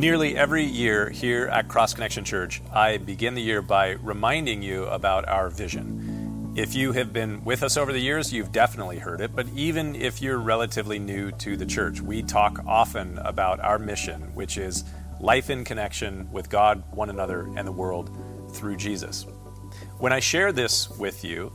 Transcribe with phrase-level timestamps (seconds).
[0.00, 4.84] Nearly every year here at Cross Connection Church, I begin the year by reminding you
[4.84, 6.54] about our vision.
[6.56, 9.94] If you have been with us over the years, you've definitely heard it, but even
[9.94, 14.84] if you're relatively new to the church, we talk often about our mission, which is
[15.20, 18.10] life in connection with God, one another, and the world
[18.52, 19.26] through Jesus.
[19.98, 21.52] When I share this with you,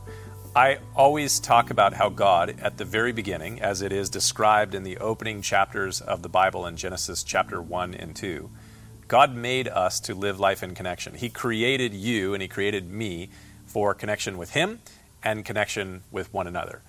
[0.56, 4.84] I always talk about how God, at the very beginning, as it is described in
[4.84, 8.48] the opening chapters of the Bible in Genesis chapter 1 and 2,
[9.06, 11.14] God made us to live life in connection.
[11.14, 13.28] He created you and He created me
[13.66, 14.80] for connection with Him
[15.22, 16.80] and connection with one another.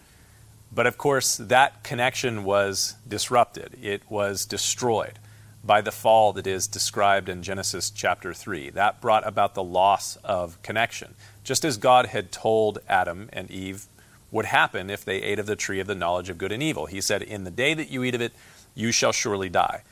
[0.71, 5.19] But of course, that connection was disrupted, it was destroyed
[5.61, 8.69] by the fall that is described in Genesis chapter 3.
[8.69, 11.15] That brought about the loss of connection
[11.47, 13.85] just as God had told Adam and Eve
[14.31, 16.87] would happen if they ate of the tree of the knowledge of good and evil.
[16.87, 18.33] He said, In the day that you eat of it,
[18.75, 19.83] you shall surely die.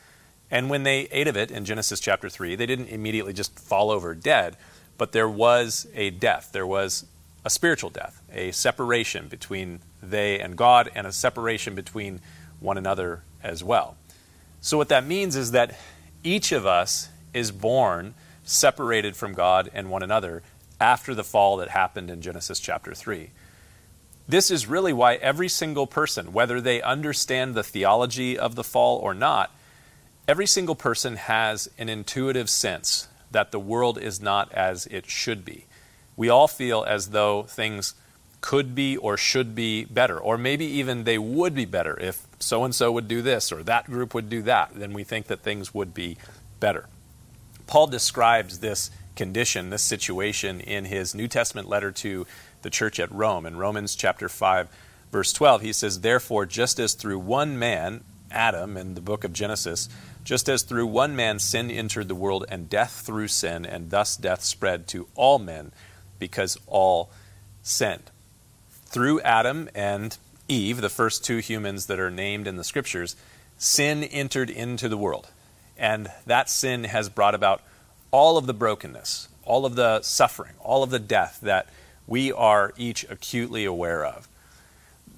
[0.50, 3.90] And when they ate of it in Genesis chapter 3, they didn't immediately just fall
[3.90, 4.58] over dead,
[4.98, 6.50] but there was a death.
[6.52, 7.06] There was
[7.42, 12.20] a spiritual death, a separation between they and God, and a separation between
[12.60, 13.96] one another as well.
[14.60, 15.74] So, what that means is that
[16.22, 18.12] each of us is born
[18.44, 20.42] separated from God and one another
[20.80, 23.30] after the fall that happened in Genesis chapter 3.
[24.28, 28.98] This is really why every single person, whether they understand the theology of the fall
[28.98, 29.54] or not,
[30.26, 35.44] every single person has an intuitive sense that the world is not as it should
[35.44, 35.66] be.
[36.16, 37.94] We all feel as though things
[38.40, 42.64] could be or should be better, or maybe even they would be better if so
[42.64, 45.40] and so would do this or that group would do that, then we think that
[45.40, 46.16] things would be
[46.60, 46.86] better.
[47.66, 52.26] Paul describes this condition, this situation, in his New Testament letter to
[52.62, 53.46] the church at Rome.
[53.46, 54.68] In Romans chapter 5,
[55.10, 59.32] verse 12, he says, Therefore, just as through one man, Adam, in the book of
[59.32, 59.88] Genesis,
[60.24, 64.16] just as through one man sin entered the world, and death through sin, and thus
[64.16, 65.72] death spread to all men,
[66.18, 67.10] because all
[67.62, 68.10] sinned.
[68.86, 70.16] Through Adam and
[70.48, 73.16] Eve, the first two humans that are named in the scriptures,
[73.56, 75.28] sin entered into the world.
[75.76, 77.62] And that sin has brought about
[78.16, 81.68] all of the brokenness, all of the suffering, all of the death that
[82.06, 84.26] we are each acutely aware of.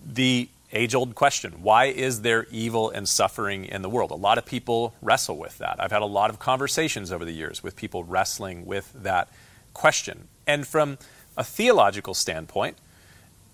[0.04, 4.10] The age old question why is there evil and suffering in the world?
[4.10, 5.76] A lot of people wrestle with that.
[5.78, 9.28] I've had a lot of conversations over the years with people wrestling with that
[9.74, 10.26] question.
[10.44, 10.98] And from
[11.36, 12.78] a theological standpoint,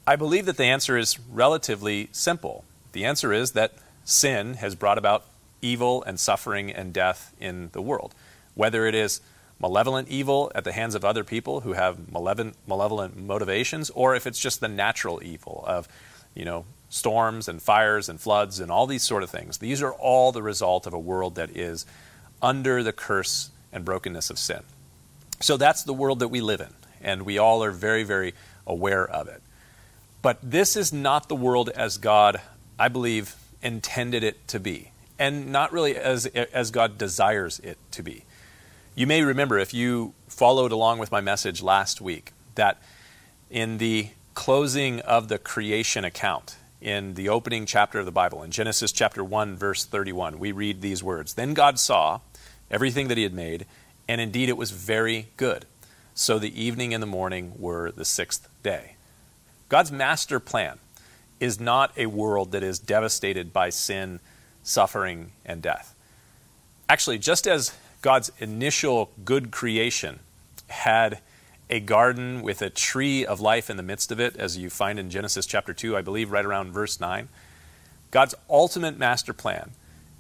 [0.07, 2.65] I believe that the answer is relatively simple.
[2.93, 3.75] The answer is that
[4.07, 5.27] sin has brought about
[5.61, 8.15] evil and suffering and death in the world
[8.55, 9.21] whether it is
[9.65, 14.27] malevolent evil at the hands of other people who have malevolent, malevolent motivations, or if
[14.27, 15.89] it's just the natural evil of,
[16.35, 19.57] you know, storms and fires and floods and all these sort of things.
[19.57, 21.87] These are all the result of a world that is
[22.43, 24.61] under the curse and brokenness of sin.
[25.41, 28.35] So that's the world that we live in, and we all are very, very
[28.67, 29.43] aware of it.
[30.21, 32.39] But this is not the world as God,
[32.79, 38.03] I believe, intended it to be, and not really as, as God desires it to
[38.03, 38.25] be.
[38.97, 42.81] You may remember if you followed along with my message last week that
[43.51, 48.53] in the closing of the creation account, in the opening chapter of the Bible, in
[48.53, 52.21] Genesis chapter 1, verse 31, we read these words Then God saw
[52.71, 53.67] everything that he had made,
[54.07, 55.67] and indeed it was very good.
[56.15, 58.95] So the evening and the morning were the sixth day.
[59.69, 60.79] God's master plan
[61.41, 64.21] is not a world that is devastated by sin,
[64.63, 65.97] suffering, and death.
[66.89, 67.73] Actually, just as
[68.05, 70.21] God's initial good creation
[70.69, 71.21] had
[71.71, 74.99] a garden with a tree of life in the midst of it, as you find
[74.99, 77.31] in Genesis chapter 2, I believe, right around verse 9.
[78.11, 79.71] God's ultimate master plan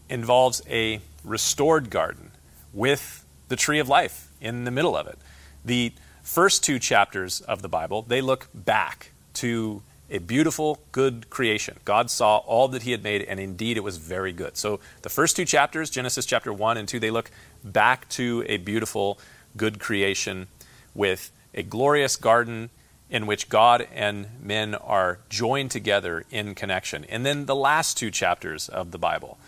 [0.09, 2.31] involves a restored garden
[2.72, 5.19] with the tree of life in the middle of it.
[5.62, 11.78] The first two chapters of the Bible, they look back to a beautiful, good creation.
[11.84, 14.56] God saw all that He had made, and indeed it was very good.
[14.56, 17.30] So the first two chapters, Genesis chapter 1 and 2, they look
[17.62, 19.18] back to a beautiful,
[19.56, 20.48] good creation
[20.95, 22.71] with a glorious garden
[23.10, 27.04] in which God and men are joined together in connection.
[27.04, 29.39] And then the last two chapters of the Bible,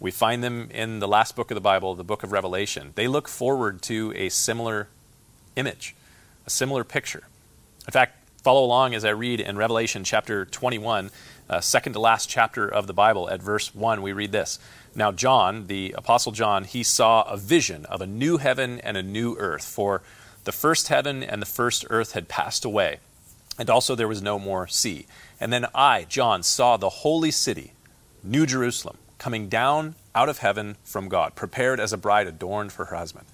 [0.00, 2.92] we find them in the last book of the Bible, the book of Revelation.
[2.94, 4.88] They look forward to a similar
[5.56, 5.94] image,
[6.46, 7.24] a similar picture.
[7.86, 11.10] In fact, follow along as I read in Revelation chapter 21,
[11.48, 14.58] uh, second to last chapter of the Bible, at verse 1, we read this.
[14.94, 19.02] Now, John, the Apostle John, he saw a vision of a new heaven and a
[19.02, 20.02] new earth, for
[20.44, 22.98] the first heaven and the first earth had passed away,
[23.58, 25.06] and also there was no more sea.
[25.40, 27.72] And then I, John, saw the holy city,
[28.22, 32.84] New Jerusalem, coming down out of heaven from God, prepared as a bride adorned for
[32.84, 33.24] her husband.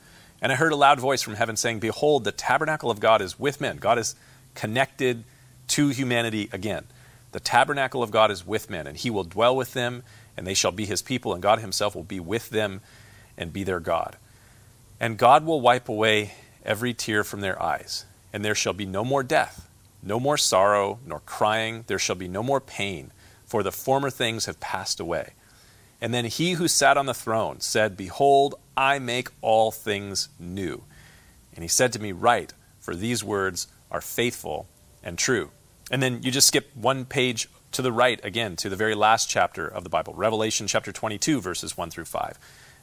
[0.40, 3.40] And I heard a loud voice from heaven saying, Behold, the tabernacle of God is
[3.40, 3.78] with men.
[3.78, 4.14] God is
[4.60, 5.24] connected
[5.68, 6.84] to humanity again.
[7.32, 10.02] The tabernacle of God is with men, and he will dwell with them,
[10.36, 12.82] and they shall be his people, and God himself will be with them
[13.38, 14.16] and be their God.
[15.00, 18.04] And God will wipe away every tear from their eyes,
[18.34, 19.66] and there shall be no more death,
[20.02, 21.84] no more sorrow, nor crying.
[21.86, 23.12] There shall be no more pain,
[23.46, 25.30] for the former things have passed away.
[26.02, 30.82] And then he who sat on the throne said, Behold, I make all things new.
[31.54, 34.68] And he said to me, Write, for these words are faithful
[35.02, 35.50] and true.
[35.90, 39.28] And then you just skip one page to the right again to the very last
[39.28, 42.38] chapter of the Bible, Revelation chapter 22, verses 1 through 5.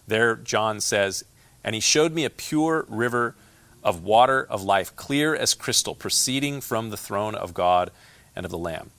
[0.07, 1.25] There, John says,
[1.63, 3.35] And he showed me a pure river
[3.83, 7.91] of water of life, clear as crystal, proceeding from the throne of God
[8.35, 8.91] and of the Lamb.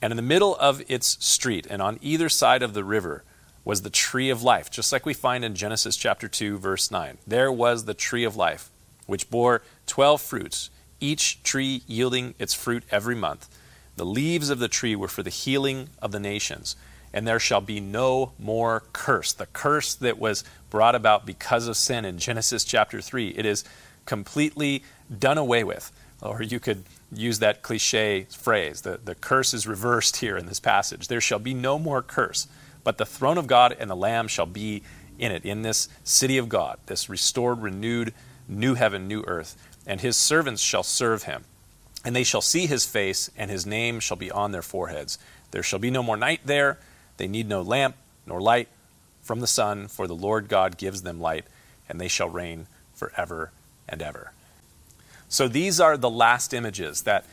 [0.00, 3.24] And in the middle of its street, and on either side of the river,
[3.64, 7.18] was the tree of life, just like we find in Genesis chapter 2, verse 9.
[7.26, 8.70] There was the tree of life,
[9.06, 13.48] which bore 12 fruits, each tree yielding its fruit every month.
[13.96, 16.76] The leaves of the tree were for the healing of the nations.
[17.12, 19.32] And there shall be no more curse.
[19.32, 23.64] The curse that was brought about because of sin in Genesis chapter 3, it is
[24.04, 24.82] completely
[25.18, 25.90] done away with.
[26.20, 30.60] Or you could use that cliche phrase the, the curse is reversed here in this
[30.60, 31.08] passage.
[31.08, 32.46] There shall be no more curse.
[32.84, 34.82] But the throne of God and the Lamb shall be
[35.18, 38.14] in it, in this city of God, this restored, renewed,
[38.48, 39.56] new heaven, new earth.
[39.88, 41.44] And his servants shall serve him.
[42.04, 45.18] And they shall see his face, and his name shall be on their foreheads.
[45.50, 46.78] There shall be no more night there.
[47.16, 48.68] They need no lamp nor light
[49.22, 51.46] from the sun, for the Lord God gives them light,
[51.88, 53.50] and they shall reign forever
[53.88, 54.32] and ever.
[55.28, 57.24] So these are the last images that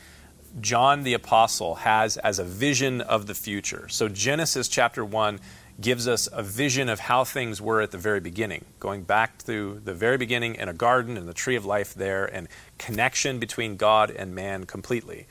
[0.59, 3.87] John the Apostle has as a vision of the future.
[3.89, 5.39] So, Genesis chapter 1
[5.79, 9.81] gives us a vision of how things were at the very beginning, going back to
[9.83, 13.75] the very beginning in a garden and the tree of life there, and connection between
[13.75, 15.27] God and man completely.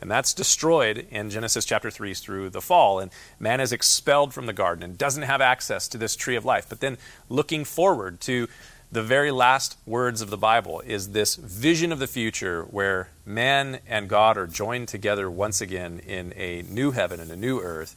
[0.00, 3.00] And that's destroyed in Genesis chapter 3 through the fall.
[3.00, 3.10] And
[3.40, 6.66] man is expelled from the garden and doesn't have access to this tree of life.
[6.68, 6.98] But then
[7.28, 8.48] looking forward to
[8.90, 13.80] the very last words of the Bible is this vision of the future where man
[13.86, 17.96] and God are joined together once again in a new heaven and a new earth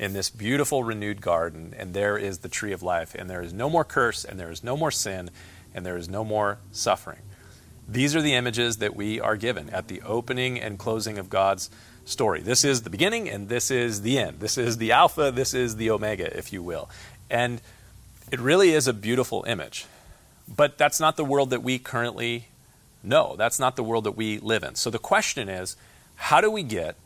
[0.00, 3.52] in this beautiful renewed garden, and there is the tree of life, and there is
[3.52, 5.28] no more curse, and there is no more sin,
[5.74, 7.20] and there is no more suffering.
[7.86, 11.68] These are the images that we are given at the opening and closing of God's
[12.06, 12.40] story.
[12.40, 14.40] This is the beginning, and this is the end.
[14.40, 16.88] This is the Alpha, this is the Omega, if you will.
[17.28, 17.60] And
[18.32, 19.84] it really is a beautiful image.
[20.48, 22.46] But that's not the world that we currently
[23.02, 23.34] know.
[23.36, 24.76] That's not the world that we live in.
[24.76, 25.76] So the question is
[26.16, 26.96] how do we get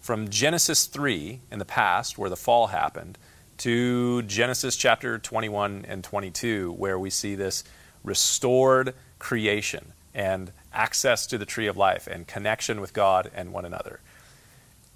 [0.00, 3.18] from Genesis 3 in the past, where the fall happened,
[3.58, 7.62] to Genesis chapter 21 and 22, where we see this
[8.02, 13.66] restored creation and access to the tree of life and connection with God and one
[13.66, 14.00] another?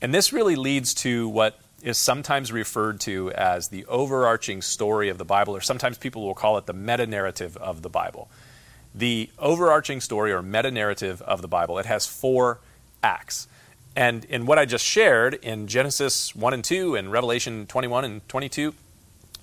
[0.01, 5.19] And this really leads to what is sometimes referred to as the overarching story of
[5.19, 8.31] the Bible, or sometimes people will call it the meta narrative of the Bible.
[8.95, 12.61] The overarching story or meta narrative of the Bible, it has four
[13.03, 13.46] acts.
[13.96, 18.29] And in what I just shared in Genesis 1 and 2 and Revelation 21 and
[18.29, 18.74] 22,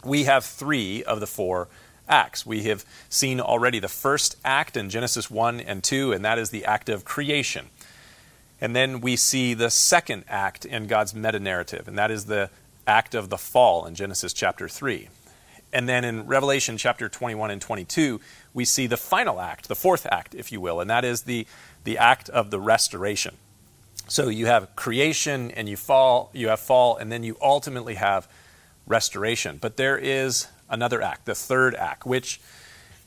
[0.03, 1.70] we have three of the four
[2.10, 2.46] acts.
[2.46, 6.50] We have seen already the first act in Genesis 1 and 2, and that is
[6.50, 7.67] the act of creation.
[8.60, 12.50] And then we see the second act in God's meta narrative, and that is the
[12.86, 15.08] act of the fall in Genesis chapter 3.
[15.74, 18.20] And then in Revelation chapter 21 and 22,
[18.53, 21.48] we see the final act, the fourth act, if you will, and that is the,
[21.86, 23.38] the act of the restoration.
[24.12, 28.27] So you have creation and you fall, you have fall, and then you ultimately have
[28.86, 29.58] restoration.
[29.62, 32.41] But there is another act, the third act, which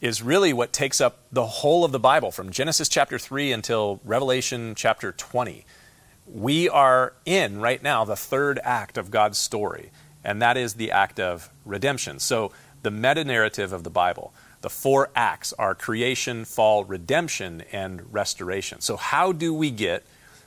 [0.00, 4.00] is really what takes up the whole of the Bible from Genesis chapter 3 until
[4.02, 5.66] Revelation chapter 20.
[6.26, 9.90] We are in right now the third act of God's story,
[10.24, 12.18] and that is the act of redemption.
[12.18, 12.50] So,
[12.82, 14.32] the meta narrative of the Bible,
[14.62, 18.80] the four acts are creation, fall, redemption, and restoration.
[18.80, 20.02] So, how do we get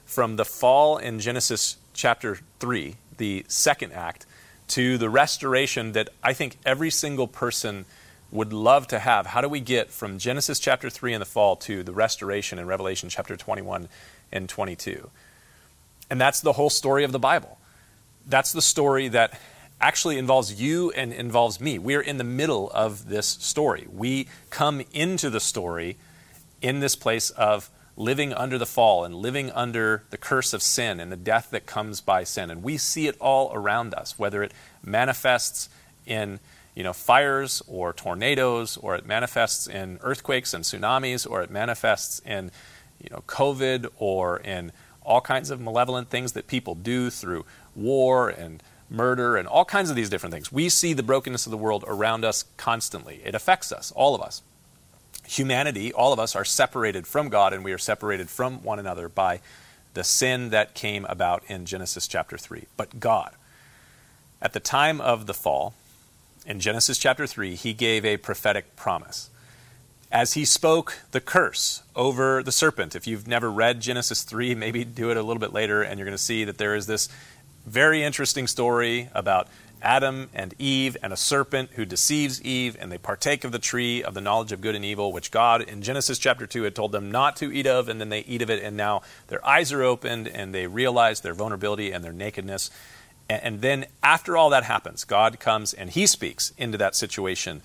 [0.08, 4.26] from the fall in Genesis chapter 3, the second act,
[4.70, 7.86] to the restoration that I think every single person
[8.32, 9.28] would love to have.
[9.28, 12.66] How do we get from Genesis chapter 3 in the fall to the restoration in
[12.66, 13.90] Revelation chapter 21
[14.32, 15.10] and 22?
[16.10, 17.58] And that's the whole story of the Bible.
[18.26, 19.40] That's the story that
[19.80, 21.80] actually involves you and involves me.
[21.80, 23.88] We're in the middle of this story.
[23.94, 25.98] We come into the story
[26.62, 31.00] in this place of living under the fall and living under the curse of sin
[31.00, 32.52] and the death that comes by sin.
[32.52, 35.68] And we see it all around us, whether it manifests
[36.06, 36.40] in
[36.76, 42.22] you know, fires or tornadoes, or it manifests in earthquakes and tsunamis, or it manifests
[42.24, 42.52] in
[43.04, 48.30] you know, COVID or in all kinds of malevolent things that people do through war
[48.30, 50.52] and murder and all kinds of these different things.
[50.52, 53.22] We see the brokenness of the world around us constantly.
[53.26, 54.44] It affects us, all of us.
[55.28, 59.10] Humanity, all of us, are separated from God and we are separated from one another
[59.10, 59.42] by
[59.94, 62.66] the sin that came about in Genesis chapter 3.
[62.78, 63.34] But God,
[64.42, 65.74] at the time of the fall,
[66.46, 69.30] in Genesis chapter 3, he gave a prophetic promise.
[70.10, 74.86] As he spoke the curse over the serpent, if you've never read Genesis 3, maybe
[74.86, 77.10] do it a little bit later, and you're going to see that there is this
[77.66, 79.50] very interesting story about
[79.82, 84.04] Adam and Eve and a serpent who deceives Eve, and they partake of the tree
[84.04, 86.92] of the knowledge of good and evil, which God in Genesis chapter 2 had told
[86.92, 89.72] them not to eat of, and then they eat of it, and now their eyes
[89.72, 92.70] are opened and they realize their vulnerability and their nakedness.
[93.30, 97.62] And then after all that happens, God comes and he speaks into that situation.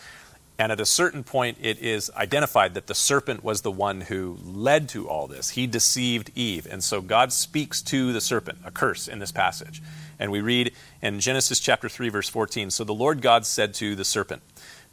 [0.59, 4.39] And at a certain point, it is identified that the serpent was the one who
[4.45, 5.51] led to all this.
[5.51, 6.67] He deceived Eve.
[6.71, 9.83] And so God speaks to the serpent, a curse in this passage.
[10.19, 13.97] And we read in Genesis chapter 3, verse 14 So the Lord God said to
[13.97, 14.43] the serpent,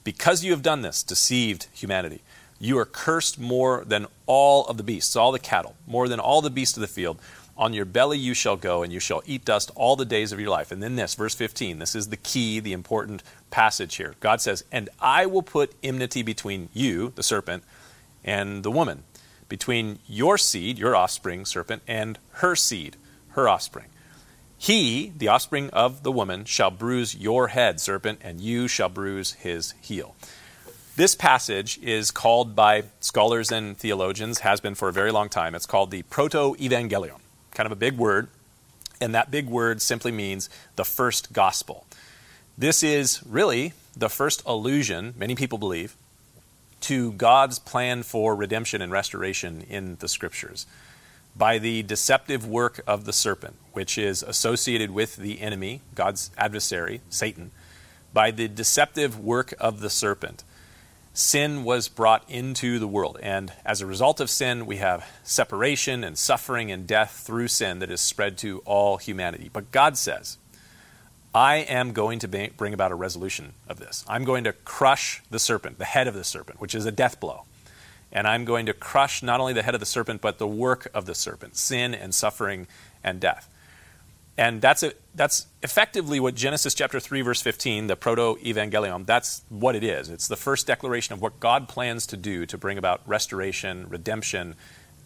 [0.04, 2.22] Because you have done this, deceived humanity,
[2.60, 6.42] you are cursed more than all of the beasts, all the cattle, more than all
[6.42, 7.20] the beasts of the field.
[7.60, 10.39] On your belly you shall go, and you shall eat dust all the days of
[10.39, 10.72] your life.
[10.72, 14.16] And then this, verse 15, this is the key, the important passage here.
[14.22, 17.66] God says, And I will put enmity between you, the serpent,
[18.24, 19.04] and the woman,
[19.50, 22.96] between your seed, your offspring, serpent, and her seed,
[23.32, 23.88] her offspring.
[24.58, 29.34] He, the offspring of the woman, shall bruise your head, serpent, and you shall bruise
[29.34, 30.16] his heel.
[30.96, 35.56] This passage is called by scholars and theologians, has been for a very long time,
[35.56, 37.20] it's called the Protoevangelium
[37.51, 38.29] kind of a big word,
[39.01, 41.86] and that big word simply means the first gospel.
[42.58, 45.96] This is really the first allusion, many people believe,
[46.82, 50.65] to God's plan for redemption and restoration in the scriptures
[51.36, 57.01] by the deceptive work of the serpent, which is associated with the enemy, God's adversary,
[57.10, 57.51] Satan,
[58.13, 60.44] by the deceptive work of the serpent
[61.19, 63.19] sin was brought into the world.
[63.21, 67.79] And as a result of sin, we have separation and suffering and death through sin
[67.79, 69.49] that is spread to all humanity.
[69.51, 70.38] But God says,
[71.35, 74.05] I am going to bring about a resolution of this.
[74.07, 77.19] I'm going to crush the serpent, the head of the serpent, which is a death
[77.19, 77.43] blow.
[78.13, 80.88] And I'm going to crush not only the head of the serpent, but the work
[80.93, 82.65] of the serpent sin and suffering
[83.03, 83.49] and death.
[84.39, 89.84] And that's, that's effectively what Genesis chapter 3, verse 15, the protoevangelium, that's what it
[89.84, 90.08] is.
[90.08, 94.55] It's the first declaration of what God plans to do to bring about restoration, redemption,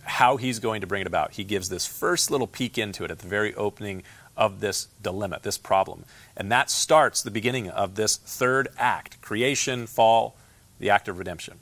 [0.04, 1.32] how he's going to bring it about.
[1.32, 4.04] He gives this first little peek into it at the very opening
[4.38, 6.06] of this dilemma, this problem.
[6.38, 10.36] And that starts the beginning of this third act creation, fall,
[10.78, 11.58] the act of redemption.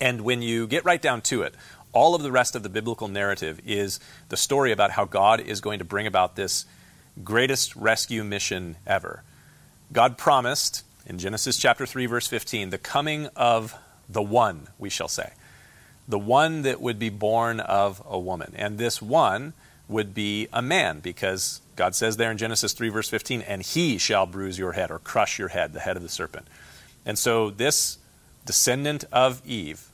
[0.00, 1.54] And when you get right down to it,
[1.92, 5.60] all of the rest of the biblical narrative is the story about how God is
[5.60, 6.64] going to bring about this
[7.22, 9.22] greatest rescue mission ever.
[9.92, 13.74] God promised in Genesis chapter 3 verse 15 the coming of
[14.08, 15.32] the one, we shall say.
[16.08, 18.52] The one that would be born of a woman.
[18.56, 19.52] And this one
[19.88, 23.98] would be a man because God says there in Genesis 3 verse 15 and he
[23.98, 26.46] shall bruise your head or crush your head, the head of the serpent.
[27.04, 27.98] And so this
[28.46, 29.88] descendant of Eve,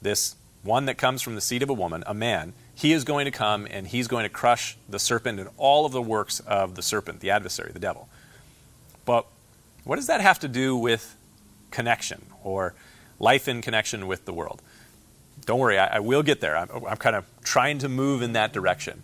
[0.00, 3.24] this one that comes from the seed of a woman, a man, he is going
[3.24, 6.74] to come and he's going to crush the serpent and all of the works of
[6.74, 8.08] the serpent, the adversary, the devil.
[9.04, 9.26] But
[9.84, 11.16] what does that have to do with
[11.70, 12.74] connection or
[13.18, 14.62] life in connection with the world?
[15.46, 16.56] Don't worry, I, I will get there.
[16.56, 19.02] I'm, I'm kind of trying to move in that direction.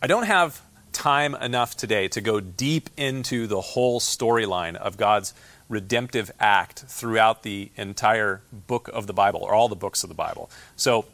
[0.00, 0.60] I don't have
[0.92, 5.32] time enough today to go deep into the whole storyline of God's
[5.68, 10.14] redemptive act throughout the entire book of the Bible, or all the books of the
[10.14, 10.50] Bible.
[10.76, 11.04] So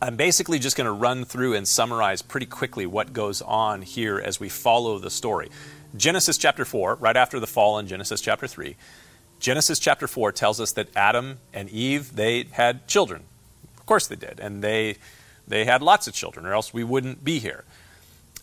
[0.00, 4.18] I'm basically just going to run through and summarize pretty quickly what goes on here
[4.18, 5.50] as we follow the story.
[5.96, 8.76] Genesis chapter 4, right after the fall in Genesis chapter 3,
[9.40, 13.22] Genesis chapter 4 tells us that Adam and Eve, they had children.
[13.78, 14.38] Of course they did.
[14.40, 14.96] And they,
[15.46, 17.64] they had lots of children, or else we wouldn't be here.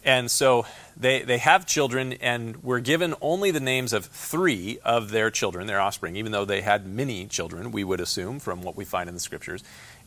[0.05, 5.09] And so they, they have children, and we're given only the names of three of
[5.09, 8.77] their children, their offspring, even though they had many children, we would assume, from what
[8.77, 9.63] we find in the scriptures.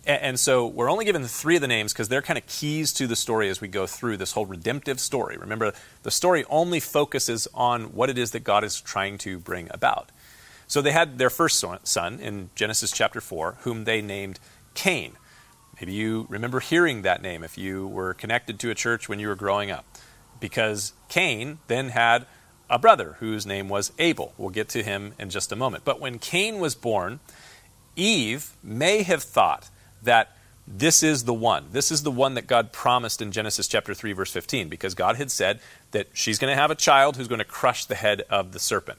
[0.06, 2.92] And, and so we're only given three of the names because they're kind of keys
[2.94, 5.36] to the story as we go through this whole redemptive story.
[5.36, 5.72] Remember,
[6.04, 10.10] the story only focuses on what it is that God is trying to bring about.
[10.68, 14.38] So they had their first son in Genesis chapter 4, whom they named
[14.74, 15.16] Cain.
[15.80, 19.28] Maybe you remember hearing that name if you were connected to a church when you
[19.28, 19.84] were growing up.
[20.40, 22.26] Because Cain then had
[22.70, 24.32] a brother whose name was Abel.
[24.36, 25.84] We'll get to him in just a moment.
[25.84, 27.20] But when Cain was born,
[27.96, 29.70] Eve may have thought
[30.02, 31.66] that this is the one.
[31.72, 35.16] This is the one that God promised in Genesis chapter 3 verse 15 because God
[35.16, 35.60] had said
[35.92, 38.58] that she's going to have a child who's going to crush the head of the
[38.58, 38.98] serpent.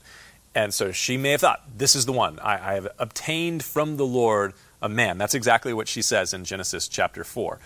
[0.56, 2.40] And so she may have thought, this is the one.
[2.40, 5.18] I, I have obtained from the Lord a man.
[5.18, 7.60] That's exactly what she says in Genesis chapter 4.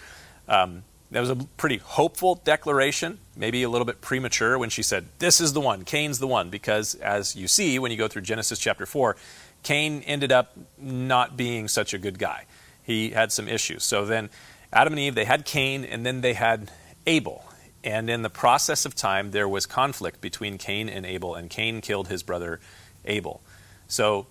[0.47, 5.05] Um, that was a pretty hopeful declaration, maybe a little bit premature when she said,
[5.19, 8.23] This is the one, Cain's the one, because as you see when you go through
[8.23, 9.15] Genesis chapter 4,
[9.61, 12.45] Cain ended up not being such a good guy
[12.83, 13.83] he had some issues.
[13.83, 14.29] So then
[14.71, 16.69] Adam and Eve, they had Cain, and then they had
[17.07, 17.45] Abel.
[17.83, 21.81] And in the process of time, there was conflict between Cain and Abel, and Cain
[21.81, 22.59] killed his brother
[23.05, 23.41] Abel.
[23.87, 24.27] So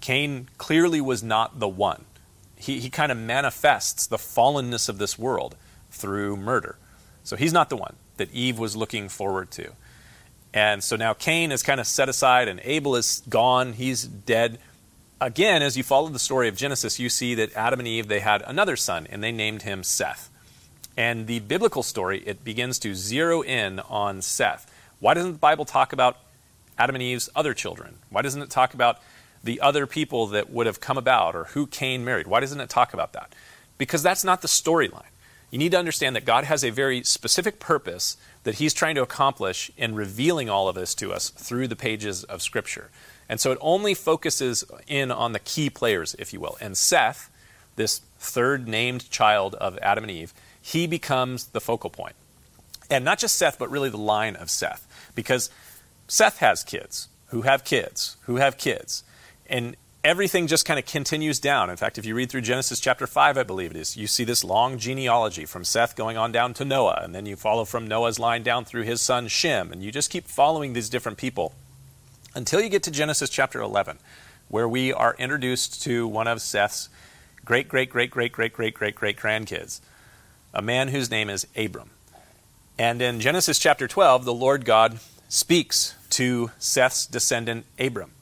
[0.00, 2.04] Cain clearly was not the one.
[2.60, 5.56] He, he kind of manifests the fallenness of this world
[5.90, 6.76] through murder.
[7.24, 9.72] So he's not the one that Eve was looking forward to.
[10.52, 13.72] And so now Cain is kind of set aside, and Abel is gone.
[13.74, 14.58] He's dead
[15.20, 18.20] again, as you follow the story of Genesis, you see that Adam and Eve, they
[18.20, 20.30] had another son, and they named him Seth.
[20.96, 24.70] And the biblical story, it begins to zero in on Seth.
[24.98, 26.16] Why doesn't the Bible talk about
[26.78, 27.98] Adam and Eve's other children?
[28.08, 28.98] Why doesn't it talk about
[29.42, 32.26] the other people that would have come about or who Cain married?
[32.26, 33.34] Why doesn't it talk about that?
[33.78, 35.04] Because that's not the storyline.
[35.50, 39.02] You need to understand that God has a very specific purpose that He's trying to
[39.02, 42.90] accomplish in revealing all of this to us through the pages of Scripture.
[43.28, 46.56] And so it only focuses in on the key players, if you will.
[46.60, 47.30] And Seth,
[47.76, 52.14] this third named child of Adam and Eve, he becomes the focal point.
[52.90, 54.86] And not just Seth, but really the line of Seth.
[55.14, 55.50] Because
[56.06, 59.02] Seth has kids who have kids who have kids.
[59.50, 61.68] And everything just kind of continues down.
[61.68, 64.24] In fact, if you read through Genesis chapter 5, I believe it is, you see
[64.24, 67.00] this long genealogy from Seth going on down to Noah.
[67.02, 69.72] And then you follow from Noah's line down through his son Shem.
[69.72, 71.52] And you just keep following these different people
[72.34, 73.98] until you get to Genesis chapter 11,
[74.48, 76.88] where we are introduced to one of Seth's
[77.44, 79.80] great, great, great, great, great, great, great, great grandkids,
[80.54, 81.90] a man whose name is Abram.
[82.78, 88.12] And in Genesis chapter 12, the Lord God speaks to Seth's descendant Abram.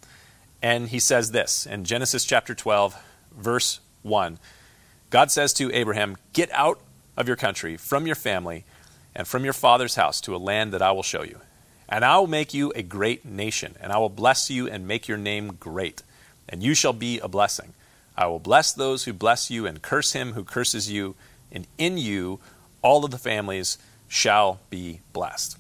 [0.63, 2.97] And he says this in Genesis chapter 12,
[3.37, 4.39] verse 1.
[5.11, 6.81] God says to Abraham, Get out
[7.17, 8.65] of your country, from your family,
[9.15, 11.41] and from your father's house to a land that I will show you.
[11.89, 15.09] And I will make you a great nation, and I will bless you and make
[15.09, 16.03] your name great,
[16.49, 17.73] and you shall be a blessing.
[18.17, 21.15] I will bless those who bless you, and curse him who curses you,
[21.51, 22.41] and in you
[22.83, 25.57] all of the families shall be blessed.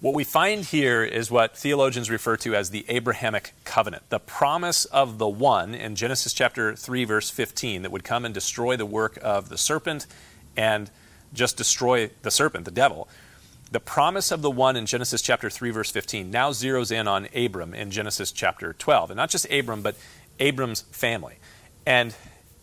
[0.00, 4.84] What we find here is what theologians refer to as the Abrahamic covenant, the promise
[4.86, 8.86] of the one in Genesis chapter 3, verse 15, that would come and destroy the
[8.86, 10.06] work of the serpent
[10.56, 10.90] and
[11.32, 13.08] just destroy the serpent, the devil
[13.70, 17.28] the promise of the one in Genesis chapter 3, verse 15, now zeroes in on
[17.34, 19.10] Abram in Genesis chapter 12.
[19.10, 19.96] And not just Abram, but
[20.40, 21.36] Abram's family.
[21.84, 22.14] And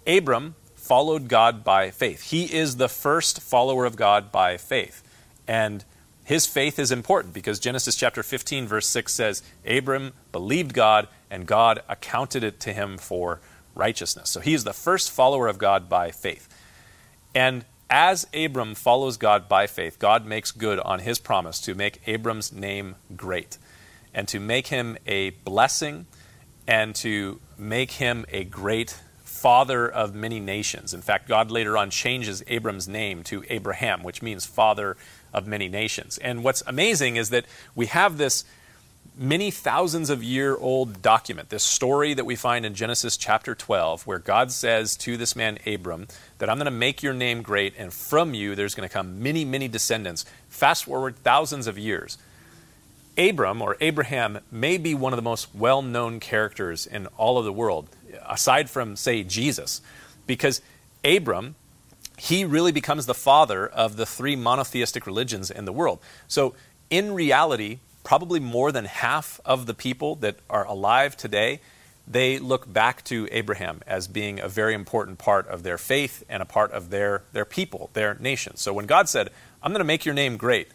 [0.08, 2.32] Abram followed God by faith.
[2.32, 5.04] He is the first follower of God by faith.
[5.48, 5.86] And
[6.26, 11.46] his faith is important because Genesis chapter 15, verse 6 says, Abram believed God, and
[11.46, 13.40] God accounted it to him for
[13.76, 14.32] righteousness.
[14.32, 16.50] So he is the first follower of God by faith.
[17.36, 22.02] And as Abram follows God by faith, God makes good on his promise to make
[22.08, 23.60] Abram's name great
[24.12, 26.08] and to make him a blessing
[26.68, 30.92] and to make him a great father of many nations.
[30.94, 34.98] In fact, God later on changes Abram's name to Abraham, which means father
[35.36, 36.18] of many nations.
[36.18, 37.46] And what's amazing is that
[37.76, 38.46] we have this
[39.18, 44.08] many thousands of year old document, this story that we find in Genesis chapter 12,
[44.08, 47.74] where God says to this man Abram that I'm going to make your name great,
[47.78, 50.26] and from you there's going to come many, many descendants.
[50.50, 52.18] Fast forward thousands of years.
[53.18, 57.46] Abram, or Abraham, may be one of the most well known characters in all of
[57.46, 57.90] the world,
[58.28, 59.82] aside from, say, Jesus,
[60.28, 60.62] because
[61.04, 61.56] Abram,
[62.18, 66.00] he really becomes the father of the three monotheistic religions in the world.
[66.28, 66.56] So,
[66.90, 71.60] in reality, probably more than half of the people that are alive today,
[72.08, 76.42] they look back to Abraham as being a very important part of their faith and
[76.42, 78.56] a part of their, their people, their nation.
[78.58, 79.30] So when God said,
[79.64, 80.68] I'm going to make your name great,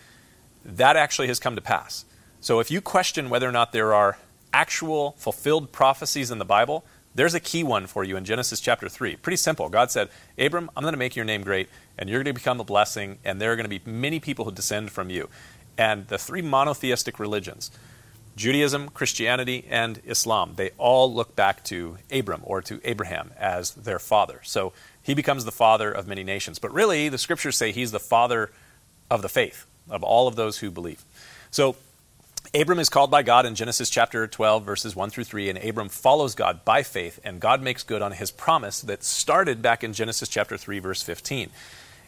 [0.64, 2.05] that actually has come to pass.
[2.40, 4.18] So if you question whether or not there are
[4.53, 6.85] actual fulfilled prophecies in the Bible,
[7.20, 9.16] there's a key one for you in Genesis chapter 3.
[9.16, 9.68] Pretty simple.
[9.68, 12.61] God said, Abram, I'm going to make your name great, and you're going to become
[12.61, 15.28] a blessing, and there are going to be many people who descend from you
[15.76, 17.70] and the three monotheistic religions
[18.37, 23.98] Judaism, Christianity, and Islam they all look back to Abram or to Abraham as their
[23.98, 24.40] father.
[24.42, 26.59] So he becomes the father of many nations.
[26.59, 28.50] But really, the scriptures say he's the father
[29.11, 31.04] of the faith, of all of those who believe.
[31.50, 31.76] So
[32.53, 35.88] Abram is called by God in Genesis chapter 12, verses 1 through 3, and Abram
[35.88, 39.92] follows God by faith, and God makes good on his promise that started back in
[39.92, 41.50] Genesis chapter 3, verse 15.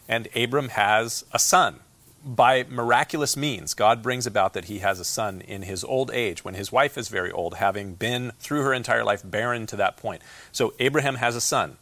[0.09, 1.79] And Abram has a son.
[2.25, 6.43] By miraculous means, God brings about that he has a son in his old age,
[6.43, 9.95] when his wife is very old, having been through her entire life barren to that
[9.95, 10.21] point.
[10.51, 11.77] So Abraham has a son,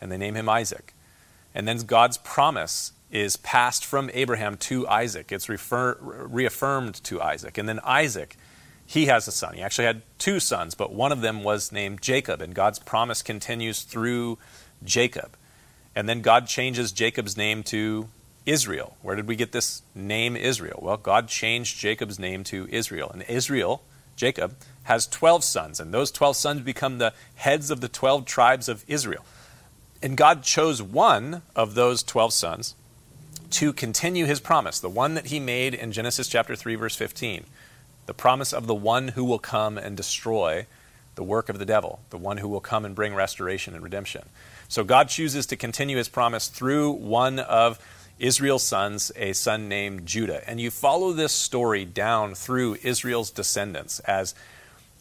[0.00, 0.94] and they name him Isaac.
[1.54, 5.32] And then God's promise is passed from Abraham to Isaac.
[5.32, 7.58] It's refer, reaffirmed to Isaac.
[7.58, 8.36] And then Isaac,
[8.86, 9.54] he has a son.
[9.54, 12.40] He actually had two sons, but one of them was named Jacob.
[12.40, 14.38] And God's promise continues through
[14.84, 15.36] Jacob.
[15.94, 18.08] And then God changes Jacob's name to
[18.46, 18.96] Israel.
[19.02, 20.78] Where did we get this name Israel?
[20.82, 23.10] Well, God changed Jacob's name to Israel.
[23.10, 23.82] And Israel,
[24.14, 25.80] Jacob, has 12 sons.
[25.80, 29.24] And those 12 sons become the heads of the 12 tribes of Israel.
[30.02, 32.74] And God chose one of those 12 sons
[33.50, 37.44] to continue his promise, the one that he made in Genesis chapter 3 verse 15.
[38.06, 40.66] The promise of the one who will come and destroy
[41.14, 44.28] the work of the devil, the one who will come and bring restoration and redemption.
[44.68, 47.78] So God chooses to continue his promise through one of
[48.18, 50.48] Israel's sons, a son named Judah.
[50.48, 54.34] And you follow this story down through Israel's descendants as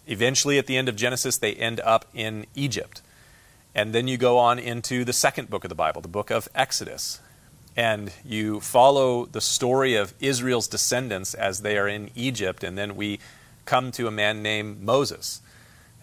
[0.07, 3.01] eventually at the end of Genesis they end up in Egypt.
[3.75, 6.49] And then you go on into the second book of the Bible, the book of
[6.55, 7.19] Exodus
[7.79, 12.97] and you follow the story of Israel's descendants as they are in Egypt, and then
[12.97, 13.21] we
[13.63, 15.39] come to a man named Moses.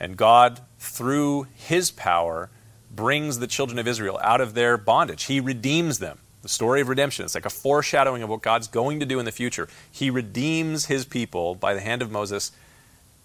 [0.00, 2.48] And God, through his power,
[2.90, 5.24] brings the children of Israel out of their bondage.
[5.24, 6.20] He redeems them.
[6.40, 7.26] The story of redemption.
[7.26, 9.68] It's like a foreshadowing of what God's going to do in the future.
[9.92, 12.52] He redeems his people by the hand of Moses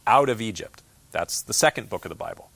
[0.06, 0.84] out of Egypt.
[1.12, 2.50] That's the second book of the Bible.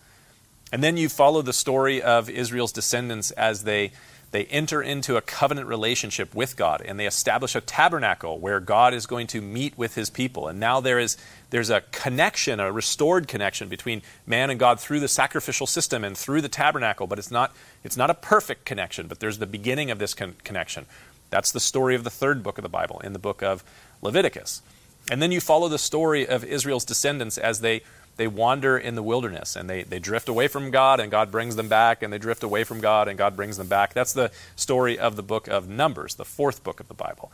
[0.73, 3.93] And then you follow the story of Israel's descendants as they
[4.31, 8.93] they enter into a covenant relationship with God and they establish a tabernacle where God
[8.93, 10.47] is going to meet with his people.
[10.47, 11.17] And now there is
[11.51, 16.17] there's a connection, a restored connection between man and God through the sacrificial system and
[16.17, 19.91] through the tabernacle, but it's not it's not a perfect connection, but there's the beginning
[19.91, 20.85] of this con- connection.
[21.29, 23.63] That's the story of the third book of the Bible in the book of
[24.01, 24.61] Leviticus.
[25.09, 27.83] And then you follow the story of Israel's descendants as they
[28.17, 31.55] they wander in the wilderness and they, they drift away from God and God brings
[31.55, 33.93] them back and they drift away from God and God brings them back.
[33.93, 37.31] That's the story of the book of Numbers, the fourth book of the Bible.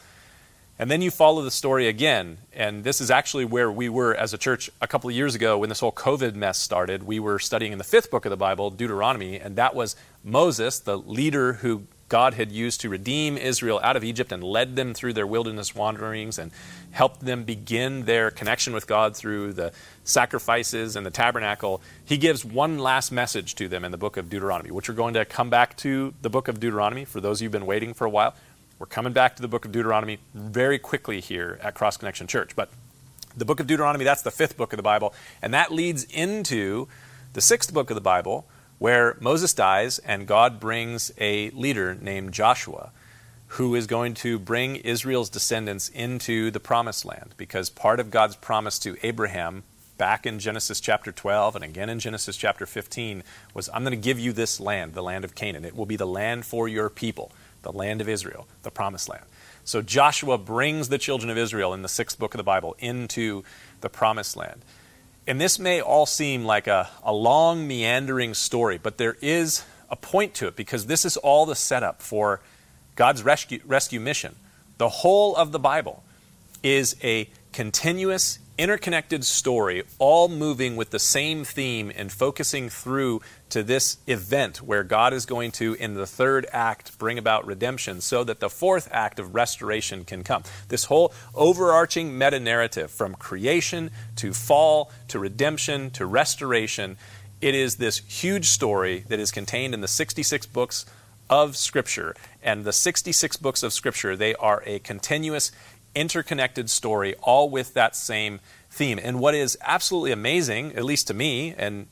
[0.79, 4.33] And then you follow the story again, and this is actually where we were as
[4.33, 7.03] a church a couple of years ago when this whole COVID mess started.
[7.03, 10.79] We were studying in the fifth book of the Bible, Deuteronomy, and that was Moses,
[10.79, 14.93] the leader who God had used to redeem Israel out of Egypt and led them
[14.93, 16.51] through their wilderness wanderings and
[16.91, 19.71] helped them begin their connection with God through the
[20.03, 21.81] sacrifices and the tabernacle.
[22.03, 25.13] He gives one last message to them in the book of Deuteronomy, which we're going
[25.13, 27.93] to come back to the book of Deuteronomy for those of you who've been waiting
[27.93, 28.35] for a while.
[28.77, 32.57] We're coming back to the book of Deuteronomy very quickly here at Cross Connection Church.
[32.57, 32.71] But
[33.37, 36.89] the book of Deuteronomy, that's the fifth book of the Bible, and that leads into
[37.31, 38.45] the sixth book of the Bible,
[38.81, 42.89] where Moses dies and God brings a leader named Joshua
[43.49, 48.35] who is going to bring Israel's descendants into the promised land because part of God's
[48.35, 49.61] promise to Abraham
[49.99, 53.21] back in Genesis chapter 12 and again in Genesis chapter 15
[53.53, 55.63] was I'm going to give you this land, the land of Canaan.
[55.63, 59.25] It will be the land for your people, the land of Israel, the promised land.
[59.63, 63.43] So Joshua brings the children of Israel in the sixth book of the Bible into
[63.81, 64.63] the promised land.
[65.31, 69.95] And this may all seem like a, a long, meandering story, but there is a
[69.95, 72.41] point to it because this is all the setup for
[72.97, 74.35] God's rescue, rescue mission.
[74.77, 76.03] The whole of the Bible
[76.63, 83.19] is a continuous interconnected story, all moving with the same theme and focusing through
[83.49, 88.01] to this event where God is going to, in the third act, bring about redemption
[88.01, 90.43] so that the fourth act of restoration can come.
[90.67, 96.97] This whole overarching meta narrative from creation to fall to redemption to restoration.
[97.41, 100.85] It is this huge story that is contained in the 66 books
[101.31, 102.13] of Scripture.
[102.43, 105.51] And the 66 books of Scripture, they are a continuous
[105.95, 108.99] interconnected story, all with that same theme.
[109.01, 111.87] And what is absolutely amazing, at least to me, and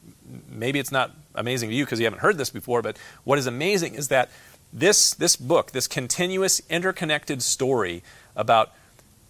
[0.49, 3.47] maybe it's not amazing to you because you haven't heard this before, but what is
[3.47, 4.29] amazing is that
[4.71, 8.03] this, this book, this continuous interconnected story
[8.35, 8.71] about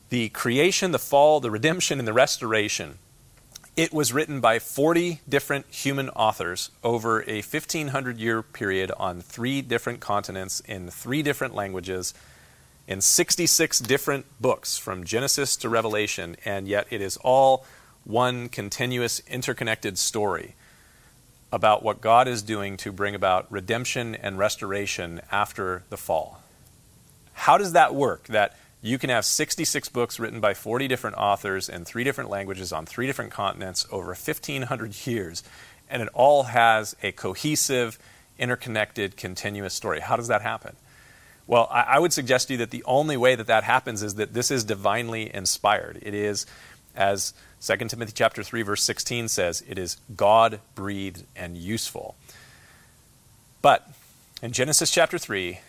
[0.10, 2.98] the creation, the fall, the redemption, and the restoration,
[3.78, 9.62] it was written by 40 different human authors over a 1500 year period on three
[9.62, 12.14] different continents in three different languages
[12.90, 17.64] in 66 different books from Genesis to Revelation, and yet it is all
[18.04, 20.56] one continuous, interconnected story
[21.52, 26.42] about what God is doing to bring about redemption and restoration after the fall.
[27.34, 28.26] How does that work?
[28.26, 32.74] That you can have 66 books written by 40 different authors in three different languages
[32.74, 35.44] on three different continents over 1,500 years,
[35.92, 38.00] and it all has a cohesive,
[38.40, 40.00] interconnected, continuous story.
[40.00, 40.76] How does that happen?
[41.50, 44.14] Well, I, I would suggest to you that the only way that that happens is
[44.16, 45.98] that this is divinely inspired.
[46.04, 46.46] It is,
[46.96, 52.16] as 2 Timothy chapter 3 verse 16 says, it is God breathed and useful.
[53.64, 53.90] But
[54.44, 55.60] in Genesis chapter 3,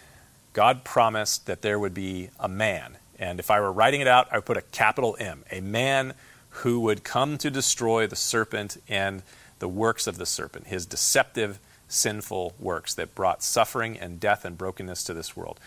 [0.53, 2.99] God promised that there would be a man.
[3.19, 6.13] And if I were writing it out, I would put a capital M, a man
[6.51, 9.23] who would come to destroy the serpent and
[9.61, 11.59] the works of the serpent, his deceptive,
[11.91, 15.61] sinful works that brought suffering and death and brokenness to this world.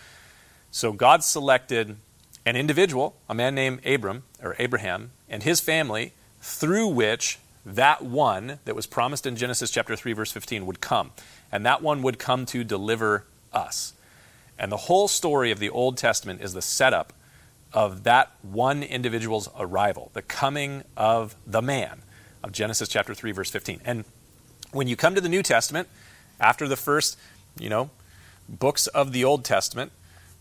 [0.70, 1.96] So God selected
[2.46, 8.58] an individual, a man named Abram or Abraham, and his family, through which that one
[8.64, 11.12] that was promised in Genesis chapter 3 verse 15 would come.
[11.50, 13.94] And that one would come to deliver us.
[14.58, 17.12] And the whole story of the Old Testament is the setup
[17.72, 22.02] of that one individual's arrival, the coming of the man
[22.42, 23.80] of Genesis chapter 3 verse 15.
[23.84, 24.04] And
[24.72, 25.88] when you come to the New Testament,
[26.40, 27.18] after the first,
[27.58, 27.90] you know,
[28.48, 29.92] books of the Old Testament,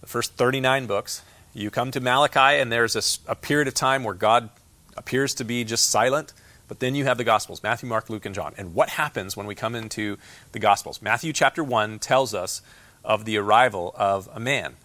[0.02, 1.22] the first 39 books,
[1.54, 2.96] you come to Malachi and there's
[3.28, 4.50] a, a period of time where God
[4.98, 6.34] appears to be just silent.
[6.68, 8.54] But then you have the Gospels Matthew, Mark, Luke, and John.
[8.58, 10.18] And what happens when we come into
[10.54, 11.02] the Gospels?
[11.02, 12.62] Matthew chapter 1 tells us
[13.04, 14.76] of the arrival of a man.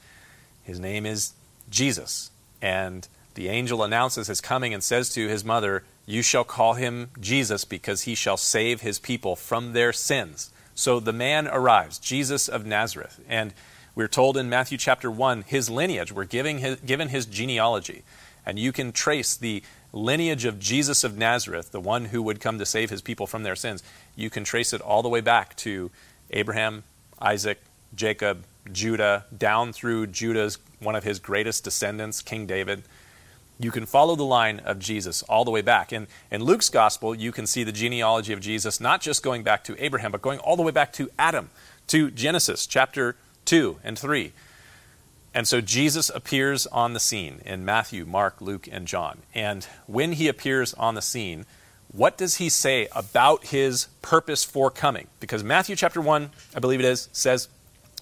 [0.64, 1.32] His name is
[1.70, 2.30] Jesus.
[2.60, 7.10] And the angel announces his coming and says to his mother, You shall call him
[7.20, 10.50] Jesus because he shall save his people from their sins.
[10.78, 13.18] So the man arrives, Jesus of Nazareth.
[13.28, 13.52] And
[13.96, 18.04] we're told in Matthew chapter 1, his lineage, we're giving his, given his genealogy.
[18.46, 22.60] And you can trace the lineage of Jesus of Nazareth, the one who would come
[22.60, 23.82] to save his people from their sins.
[24.14, 25.90] You can trace it all the way back to
[26.30, 26.84] Abraham,
[27.20, 27.60] Isaac,
[27.96, 32.84] Jacob, Judah, down through Judah's one of his greatest descendants, King David.
[33.60, 35.92] You can follow the line of Jesus all the way back.
[35.92, 39.64] In, in Luke's gospel, you can see the genealogy of Jesus not just going back
[39.64, 41.50] to Abraham, but going all the way back to Adam,
[41.88, 43.16] to Genesis chapter
[43.46, 44.32] 2 and 3.
[45.34, 49.18] And so Jesus appears on the scene in Matthew, Mark, Luke, and John.
[49.34, 51.44] And when he appears on the scene,
[51.92, 55.06] what does he say about his purpose for coming?
[55.20, 57.48] Because Matthew chapter 1, I believe it is, says,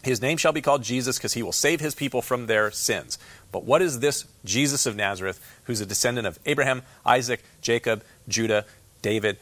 [0.07, 3.19] his name shall be called Jesus because he will save his people from their sins.
[3.53, 8.65] But what is this Jesus of Nazareth, who's a descendant of Abraham, Isaac, Jacob, Judah,
[9.03, 9.39] David?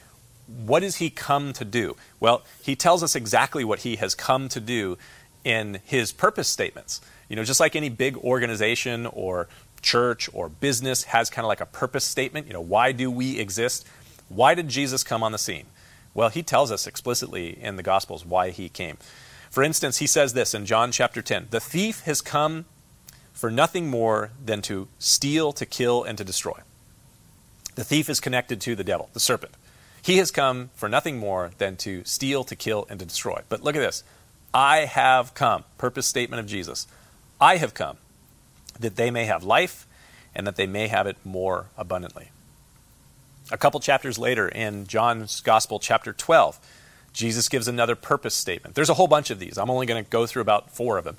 [0.47, 1.97] What does he come to do?
[2.19, 4.99] Well, he tells us exactly what he has come to do
[5.45, 7.01] in his purpose statements.
[7.29, 9.49] You know, just like any big organization or
[9.83, 13.39] church or business has kind of like a purpose statement, you know, why do we
[13.39, 13.87] exist?
[14.29, 15.67] Why did Jesus come on the scene?
[16.15, 18.97] Well, he tells us explicitly in the Gospels why he came.
[19.55, 22.65] For instance, he says this in John chapter 10 The thief has come
[23.33, 26.59] for nothing more than to steal, to kill, and to destroy.
[27.77, 29.55] The thief is connected to the devil, the serpent.
[30.03, 33.43] He has come for nothing more than to steal, to kill, and to destroy.
[33.49, 34.03] But look at this
[34.53, 36.89] I have come, purpose statement of Jesus.
[37.41, 37.99] I have come
[38.81, 39.87] that they may have life
[40.35, 42.31] and that they may have it more abundantly.
[43.53, 46.59] A couple chapters later in John's Gospel, chapter 12,
[47.15, 48.75] Jesus gives another purpose statement.
[48.75, 49.57] There's a whole bunch of these.
[49.57, 51.17] I'm only going to go through about four of them.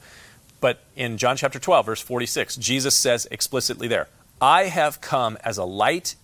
[0.62, 5.58] But in John chapter 12, verse 46, Jesus says explicitly there, I have come as
[5.58, 6.16] a light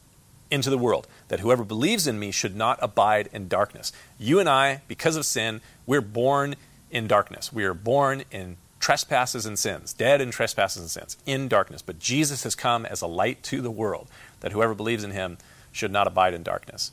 [0.51, 3.93] into the world, that whoever believes in me should not abide in darkness.
[4.19, 6.55] You and I, because of sin, we're born
[6.91, 7.53] in darkness.
[7.53, 11.81] We are born in trespasses and sins, dead in trespasses and sins, in darkness.
[11.81, 14.09] But Jesus has come as a light to the world,
[14.41, 15.37] that whoever believes in him
[15.71, 16.91] should not abide in darkness.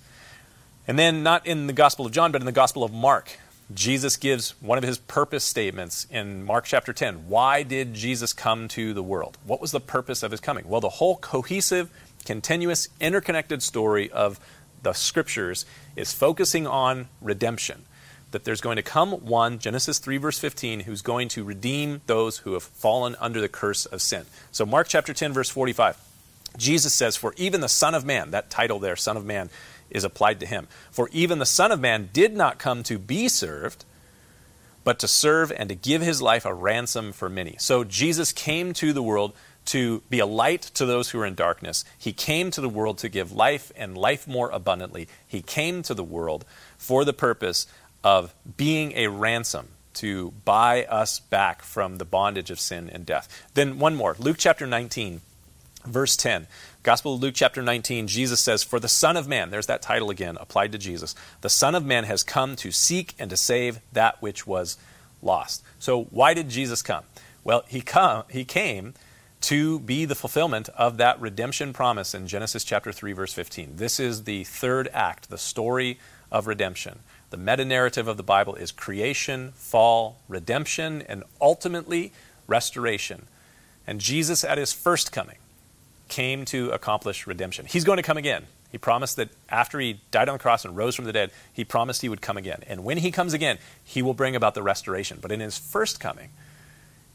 [0.88, 3.38] And then, not in the Gospel of John, but in the Gospel of Mark,
[3.74, 7.28] Jesus gives one of his purpose statements in Mark chapter 10.
[7.28, 9.36] Why did Jesus come to the world?
[9.44, 10.66] What was the purpose of his coming?
[10.66, 11.90] Well, the whole cohesive,
[12.24, 14.40] continuous, interconnected story of
[14.82, 17.84] the scriptures is focusing on redemption.
[18.30, 22.38] That there's going to come one, Genesis 3, verse 15, who's going to redeem those
[22.38, 24.24] who have fallen under the curse of sin.
[24.52, 25.98] So, Mark chapter 10, verse 45,
[26.56, 29.50] Jesus says, For even the Son of Man, that title there, Son of Man,
[29.90, 30.68] is applied to him.
[30.90, 33.84] For even the Son of Man did not come to be served,
[34.84, 37.56] but to serve and to give his life a ransom for many.
[37.58, 39.34] So Jesus came to the world
[39.66, 41.84] to be a light to those who are in darkness.
[41.98, 45.08] He came to the world to give life and life more abundantly.
[45.26, 46.46] He came to the world
[46.78, 47.66] for the purpose
[48.02, 53.46] of being a ransom to buy us back from the bondage of sin and death.
[53.54, 55.20] Then one more, Luke chapter 19,
[55.88, 56.46] verse 10.
[56.82, 60.10] Gospel of Luke, chapter 19, Jesus says, For the Son of Man, there's that title
[60.10, 63.80] again, applied to Jesus, the Son of Man has come to seek and to save
[63.92, 64.76] that which was
[65.22, 65.62] lost.
[65.78, 67.04] So, why did Jesus come?
[67.44, 68.94] Well, he, come, he came
[69.42, 73.76] to be the fulfillment of that redemption promise in Genesis chapter 3 verse 15.
[73.76, 75.98] This is the third act, the story
[76.30, 77.00] of redemption.
[77.30, 82.12] The meta narrative of the Bible is creation, fall, redemption, and ultimately
[82.46, 83.26] restoration.
[83.86, 85.36] And Jesus, at his first coming,
[86.08, 87.66] came to accomplish redemption.
[87.66, 88.46] He's going to come again.
[88.70, 91.64] He promised that after he died on the cross and rose from the dead, he
[91.64, 92.62] promised he would come again.
[92.66, 95.18] And when he comes again, he will bring about the restoration.
[95.20, 96.30] But in his first coming,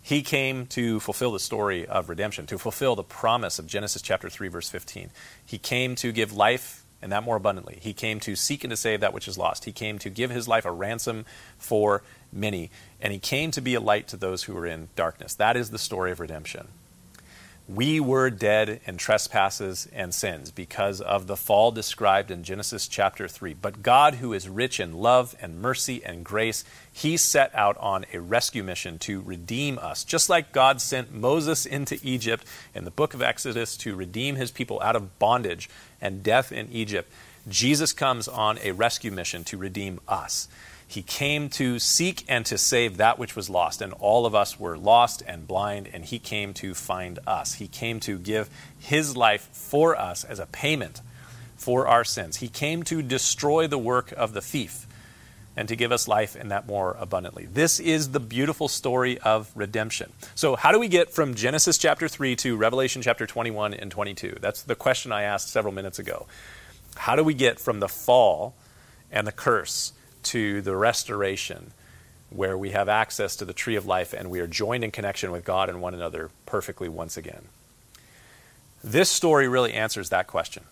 [0.01, 4.29] he came to fulfill the story of redemption, to fulfill the promise of Genesis chapter
[4.29, 5.12] 3 verse 15.
[5.45, 7.79] He came to give life and that more abundantly.
[7.82, 9.65] He came to seek and to save that which is lost.
[9.65, 11.25] He came to give his life a ransom
[11.58, 12.01] for
[12.32, 15.36] many, and he came to be a light to those who were in darkness.
[15.36, 16.69] That is the story of redemption.
[17.67, 23.26] We were dead in trespasses and sins because of the fall described in Genesis chapter
[23.26, 23.54] 3.
[23.54, 28.06] But God, who is rich in love and mercy and grace, he set out on
[28.12, 30.04] a rescue mission to redeem us.
[30.04, 32.45] Just like God sent Moses into Egypt
[32.76, 35.69] in the book of Exodus to redeem his people out of bondage
[36.02, 37.10] and death in Egypt,
[37.47, 40.49] Jesus comes on a rescue mission to redeem us.
[40.93, 44.60] He came to seek and to save that which was lost, and all of us
[44.60, 47.56] were lost and blind, and He came to find us.
[47.56, 51.01] He came to give His life for us as a payment
[51.56, 52.38] for our sins.
[52.38, 54.86] He came to destroy the work of the thief
[55.58, 57.47] and to give us life in that more abundantly.
[57.47, 60.12] This is the beautiful story of redemption.
[60.36, 64.38] So, how do we get from Genesis chapter 3 to Revelation chapter 21 and 22?
[64.41, 66.27] That's the question I asked several minutes ago.
[66.97, 68.53] How do we get from the fall
[69.12, 71.71] and the curse to the restoration
[72.29, 75.31] where we have access to the tree of life and we are joined in connection
[75.31, 77.43] with God and one another perfectly once again.
[78.83, 80.63] This story really answers that question.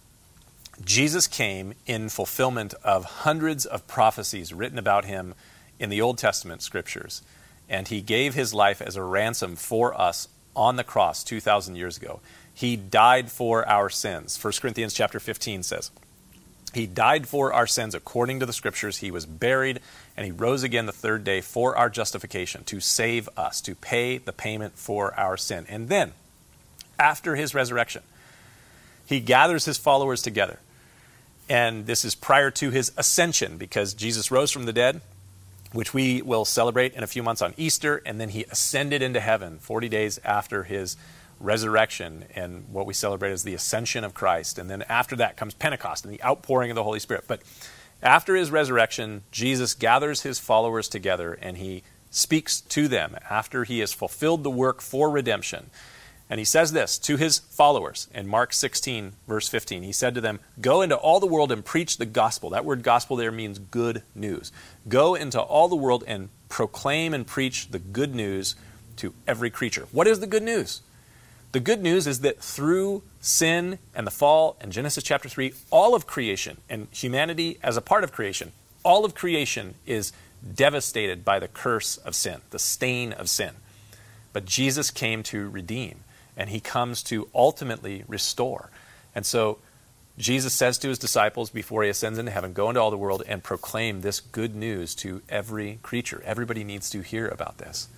[0.83, 5.35] Jesus came in fulfillment of hundreds of prophecies written about him
[5.79, 7.21] in the Old Testament scriptures,
[7.69, 11.97] and he gave his life as a ransom for us on the cross 2000 years
[11.97, 12.19] ago.
[12.53, 14.41] He died for our sins.
[14.41, 15.91] 1 Corinthians chapter 15 says,
[16.73, 18.97] he died for our sins according to the scriptures.
[18.97, 19.81] He was buried,
[20.15, 24.17] and he rose again the third day for our justification, to save us, to pay
[24.17, 25.65] the payment for our sin.
[25.67, 26.13] And then,
[26.97, 28.03] after his resurrection,
[29.05, 30.59] he gathers his followers together.
[31.49, 35.01] And this is prior to his ascension, because Jesus rose from the dead,
[35.73, 39.19] which we will celebrate in a few months on Easter, and then he ascended into
[39.19, 40.95] heaven 40 days after his
[41.41, 44.57] resurrection and what we celebrate as the ascension of Christ.
[44.57, 47.25] And then after that comes Pentecost and the outpouring of the Holy Spirit.
[47.27, 47.41] But
[48.01, 53.79] after his resurrection, Jesus gathers his followers together and he speaks to them after he
[53.79, 55.69] has fulfilled the work for redemption.
[56.29, 59.83] And he says this to his followers in Mark 16, verse 15.
[59.83, 62.49] He said to them, Go into all the world and preach the gospel.
[62.51, 64.53] That word gospel there means good news.
[64.87, 68.55] Go into all the world and proclaim and preach the good news
[68.97, 69.87] to every creature.
[69.91, 70.81] What is the good news?
[71.51, 75.93] The good news is that through sin and the fall in Genesis chapter 3, all
[75.93, 80.13] of creation and humanity as a part of creation, all of creation is
[80.55, 83.55] devastated by the curse of sin, the stain of sin.
[84.31, 85.99] But Jesus came to redeem,
[86.37, 88.69] and he comes to ultimately restore.
[89.13, 89.57] And so
[90.17, 93.23] Jesus says to his disciples before he ascends into heaven, Go into all the world
[93.27, 96.21] and proclaim this good news to every creature.
[96.25, 97.89] Everybody needs to hear about this.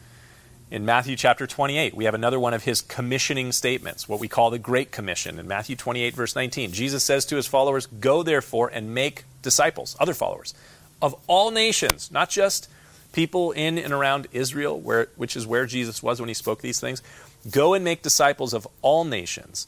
[0.73, 4.49] In Matthew chapter 28, we have another one of his commissioning statements, what we call
[4.49, 5.37] the Great Commission.
[5.37, 9.95] In Matthew 28, verse 19, Jesus says to his followers, Go therefore and make disciples,
[9.99, 10.55] other followers,
[10.99, 12.71] of all nations, not just
[13.11, 16.79] people in and around Israel, where, which is where Jesus was when he spoke these
[16.79, 17.03] things.
[17.51, 19.67] Go and make disciples of all nations,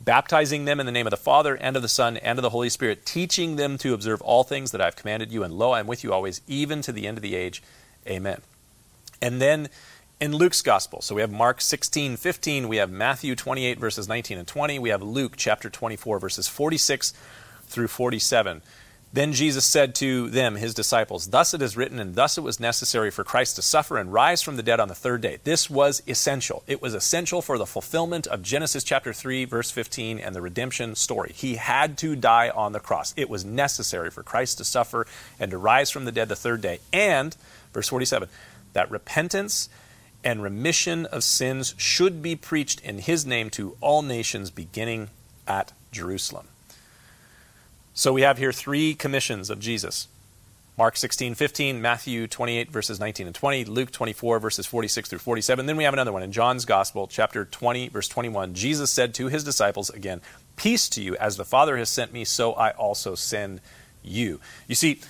[0.00, 2.48] baptizing them in the name of the Father and of the Son and of the
[2.48, 5.42] Holy Spirit, teaching them to observe all things that I've commanded you.
[5.42, 7.62] And lo, I am with you always, even to the end of the age.
[8.06, 8.40] Amen.
[9.20, 9.68] And then
[10.20, 11.02] in Luke's gospel.
[11.02, 14.88] So we have Mark 16, 15, we have Matthew 28, verses 19 and 20, we
[14.88, 17.12] have Luke chapter 24, verses 46
[17.64, 18.62] through 47.
[19.12, 22.60] Then Jesus said to them, his disciples, Thus it is written, and thus it was
[22.60, 25.38] necessary for Christ to suffer and rise from the dead on the third day.
[25.44, 26.64] This was essential.
[26.66, 30.94] It was essential for the fulfillment of Genesis chapter 3, verse 15, and the redemption
[30.96, 31.32] story.
[31.34, 33.14] He had to die on the cross.
[33.16, 35.06] It was necessary for Christ to suffer
[35.38, 36.80] and to rise from the dead the third day.
[36.92, 37.36] And,
[37.72, 38.28] verse 47,
[38.74, 39.70] that repentance
[40.24, 45.10] and remission of sins should be preached in his name to all nations, beginning
[45.46, 46.48] at Jerusalem.
[47.94, 50.08] So we have here three commissions of Jesus
[50.78, 55.64] Mark 16, 15, Matthew 28, verses 19 and 20, Luke 24, verses 46 through 47.
[55.64, 58.52] Then we have another one in John's Gospel, chapter 20, verse 21.
[58.52, 60.20] Jesus said to his disciples again,
[60.56, 63.62] Peace to you, as the Father has sent me, so I also send
[64.04, 64.38] you.
[64.68, 65.00] You see,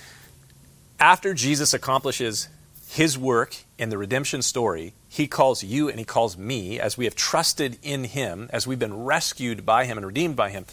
[1.01, 2.47] after Jesus accomplishes
[2.87, 7.05] his work in the redemption story, he calls you and he calls me as we
[7.05, 10.65] have trusted in him, as we've been rescued by him and redeemed by him.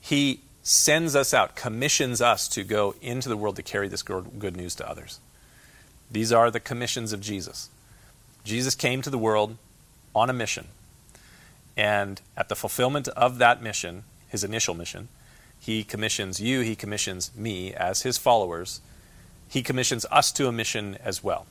[0.00, 4.56] He sends us out, commissions us to go into the world to carry this good
[4.56, 5.20] news to others.
[6.10, 7.68] These are the commissions of Jesus.
[8.44, 9.56] Jesus came to the world
[10.14, 10.68] on a mission.
[11.76, 15.08] And at the fulfillment of that mission, his initial mission,
[15.60, 18.80] he commissions you, he commissions me as his followers.
[19.48, 21.46] He commissions us to a mission as well.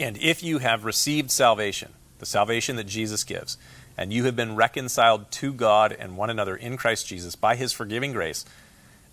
[0.00, 3.58] And if you have received salvation, the salvation that Jesus gives,
[3.98, 7.72] and you have been reconciled to God and one another in Christ Jesus by his
[7.72, 8.46] forgiving grace,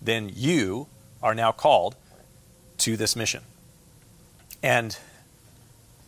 [0.00, 0.86] then you
[1.22, 1.94] are now called
[2.78, 3.42] to this mission.
[4.62, 4.96] And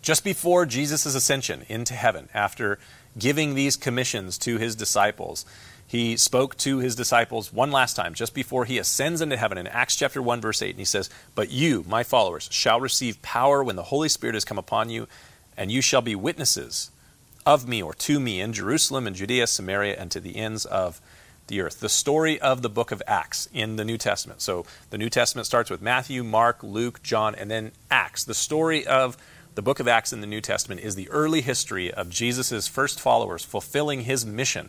[0.01, 2.79] just before Jesus' ascension into heaven, after
[3.19, 5.45] giving these commissions to his disciples,
[5.91, 9.67] he spoke to his disciples one last time just before he ascends into heaven in
[9.67, 13.65] Acts chapter 1 verse 8 and he says, "But you, my followers, shall receive power
[13.65, 15.09] when the Holy Spirit has come upon you,
[15.57, 16.93] and you shall be witnesses
[17.45, 21.01] of me or to me in Jerusalem and Judea, Samaria and to the ends of
[21.49, 24.43] the earth." The story of the book of Acts in the New Testament.
[24.43, 28.23] So the New Testament starts with Matthew, Mark, Luke, John, and then Acts.
[28.23, 29.17] The story of
[29.57, 33.01] the book of Acts in the New Testament is the early history of Jesus' first
[33.01, 34.69] followers fulfilling his mission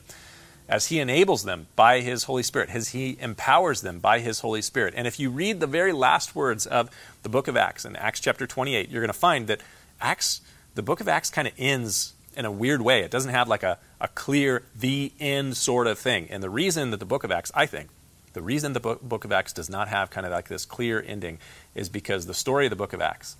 [0.67, 4.61] as He enables them by His Holy Spirit, as He empowers them by His Holy
[4.61, 4.93] Spirit.
[4.97, 6.89] And if you read the very last words of
[7.23, 9.61] the book of Acts, in Acts chapter 28, you're going to find that
[9.99, 10.41] Acts,
[10.75, 13.01] the book of Acts kind of ends in a weird way.
[13.01, 16.27] It doesn't have like a, a clear, the end sort of thing.
[16.29, 17.89] And the reason that the book of Acts, I think,
[18.33, 21.03] the reason the book, book of Acts does not have kind of like this clear
[21.05, 21.39] ending
[21.75, 23.35] is because the story of the book of Acts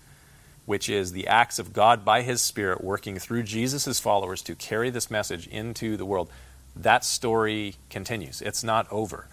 [0.65, 4.89] which is the acts of God by His Spirit working through Jesus' followers to carry
[4.89, 6.30] this message into the world
[6.76, 8.41] that story continues.
[8.41, 9.28] It's not over.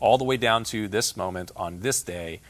[0.00, 2.40] All the way down to this moment on this day,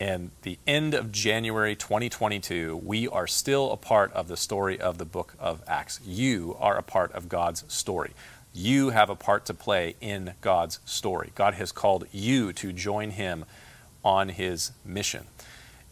[0.00, 4.98] and the end of January 2022, we are still a part of the story of
[4.98, 6.00] the book of Acts.
[6.04, 8.12] You are a part of God's story.
[8.52, 11.32] You have a part to play in God's story.
[11.34, 13.44] God has called you to join Him
[14.04, 15.24] on His mission.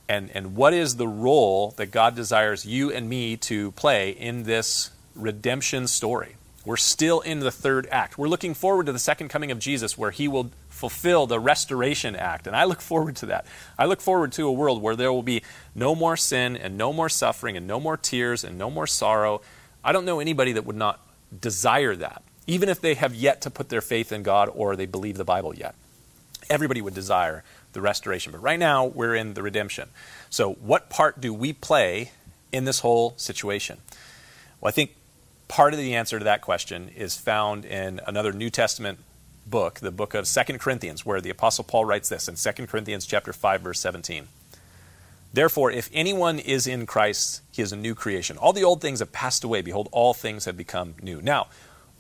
[0.09, 4.43] And, and what is the role that God desires you and me to play in
[4.43, 6.37] this redemption story?
[6.65, 8.17] We're still in the third act.
[8.17, 12.15] We're looking forward to the second coming of Jesus where he will fulfill the restoration
[12.15, 12.47] act.
[12.47, 13.47] And I look forward to that.
[13.79, 15.43] I look forward to a world where there will be
[15.75, 19.41] no more sin and no more suffering and no more tears and no more sorrow.
[19.85, 21.01] I don't know anybody that would not
[21.41, 24.87] desire that, even if they have yet to put their faith in God or they
[24.87, 25.75] believe the Bible yet.
[26.49, 27.43] Everybody would desire
[27.73, 28.31] the restoration.
[28.31, 29.89] But right now, we're in the redemption.
[30.31, 32.11] So, what part do we play
[32.53, 33.79] in this whole situation?
[34.61, 34.93] Well, I think
[35.53, 38.99] part of the answer to that question is found in another New Testament
[39.47, 43.05] book, the book of Second Corinthians, where the apostle Paul writes this in Second Corinthians
[43.05, 44.29] chapter 5 verse 17.
[45.31, 48.39] Therefore, if anyone is in Christ, he is a new creation.
[48.39, 49.61] All the old things have passed away.
[49.61, 51.21] Behold, all things have become new.
[51.21, 51.49] Now,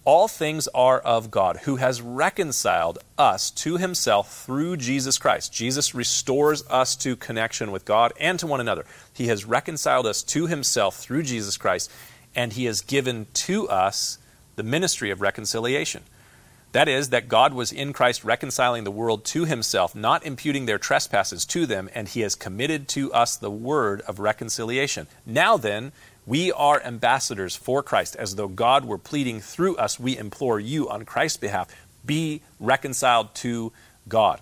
[0.06, 5.52] all things are of God, who has reconciled us to himself through Jesus Christ.
[5.52, 8.86] Jesus restores us to connection with God and to one another.
[9.12, 11.90] He has reconciled us to himself through Jesus Christ
[12.34, 14.18] and he has given to us
[14.56, 16.02] the ministry of reconciliation.
[16.72, 20.78] That is, that God was in Christ reconciling the world to himself, not imputing their
[20.78, 25.06] trespasses to them, and he has committed to us the word of reconciliation.
[25.26, 25.92] Now then,
[26.26, 30.00] we are ambassadors for Christ, as though God were pleading through us.
[30.00, 31.68] We implore you on Christ's behalf
[32.04, 33.72] be reconciled to
[34.08, 34.40] God.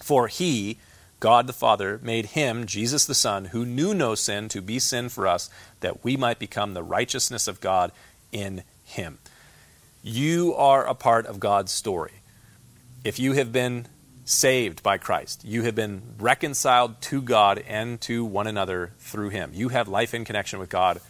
[0.00, 0.78] For he,
[1.22, 5.08] God the Father made him, Jesus the Son, who knew no sin, to be sin
[5.08, 5.48] for us,
[5.78, 7.92] that we might become the righteousness of God
[8.32, 9.20] in him.
[10.02, 12.14] You are a part of God's story.
[13.04, 13.86] If you have been
[14.24, 19.52] saved by Christ, you have been reconciled to God and to one another through him.
[19.54, 21.00] You have life in connection with God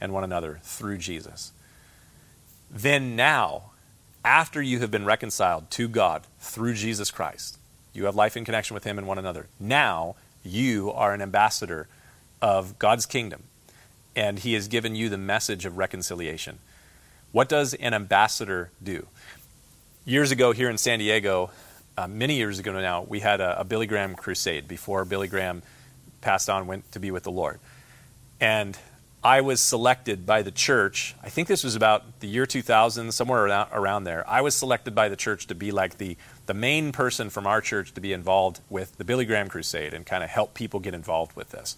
[0.00, 1.52] and one another through Jesus.
[2.70, 3.72] Then now,
[4.24, 7.58] after you have been reconciled to God through Jesus Christ,
[7.92, 9.46] you have life in connection with Him and one another.
[9.58, 11.88] Now you are an ambassador
[12.40, 13.44] of God's kingdom,
[14.14, 16.58] and He has given you the message of reconciliation.
[17.32, 19.06] What does an ambassador do?
[20.04, 21.50] Years ago, here in San Diego,
[21.96, 25.62] uh, many years ago now, we had a, a Billy Graham crusade before Billy Graham
[26.20, 27.58] passed on, went to be with the Lord.
[28.40, 28.78] And
[29.22, 31.14] I was selected by the church.
[31.22, 34.24] I think this was about the year 2000, somewhere around, around, there.
[34.28, 36.16] I was selected by the church to be like the,
[36.48, 40.06] the main person from our church to be involved with the Billy Graham Crusade and
[40.06, 41.76] kind of help people get involved with this.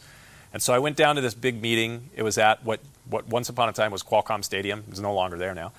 [0.52, 2.08] And so I went down to this big meeting.
[2.14, 4.84] It was at what, what once upon a time was Qualcomm Stadium.
[4.88, 5.72] It's no longer there now.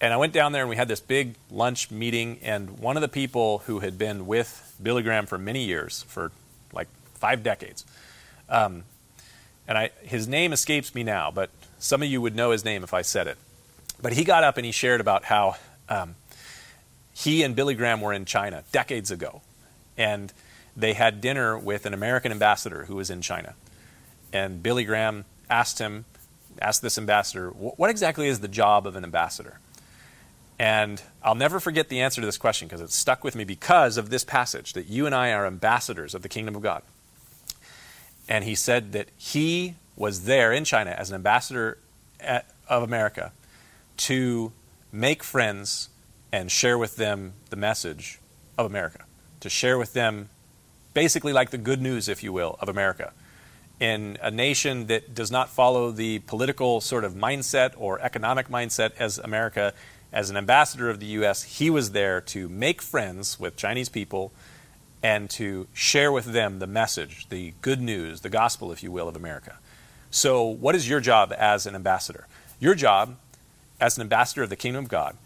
[0.00, 2.38] And I went down there and we had this big lunch meeting.
[2.42, 6.30] And one of the people who had been with Billy Graham for many years, for
[6.72, 7.84] like five decades,
[8.48, 8.84] um,
[9.66, 11.50] and I, his name escapes me now, but
[11.80, 13.38] some of you would know his name if I said it.
[14.00, 15.56] But he got up and he shared about how
[15.88, 16.14] um,
[17.20, 19.42] he and Billy Graham were in China decades ago,
[19.98, 20.32] and
[20.74, 23.54] they had dinner with an American ambassador who was in China.
[24.32, 26.06] And Billy Graham asked him,
[26.62, 29.58] asked this ambassador, what exactly is the job of an ambassador?
[30.58, 33.98] And I'll never forget the answer to this question because it stuck with me because
[33.98, 36.82] of this passage that you and I are ambassadors of the kingdom of God.
[38.28, 41.76] And he said that he was there in China as an ambassador
[42.18, 43.32] at, of America
[43.98, 44.52] to
[44.90, 45.90] make friends
[46.32, 48.18] and share with them the message
[48.56, 49.04] of America,
[49.40, 50.28] to share with them
[50.94, 53.12] basically like the good news, if you will, of America.
[53.78, 58.92] In a nation that does not follow the political sort of mindset or economic mindset
[58.98, 59.72] as America,
[60.12, 64.32] as an ambassador of the U.S., he was there to make friends with Chinese people
[65.02, 69.08] and to share with them the message, the good news, the gospel, if you will,
[69.08, 69.58] of America.
[70.10, 72.26] So, what is your job as an ambassador?
[72.58, 73.16] Your job
[73.80, 75.16] as an ambassador of the kingdom of God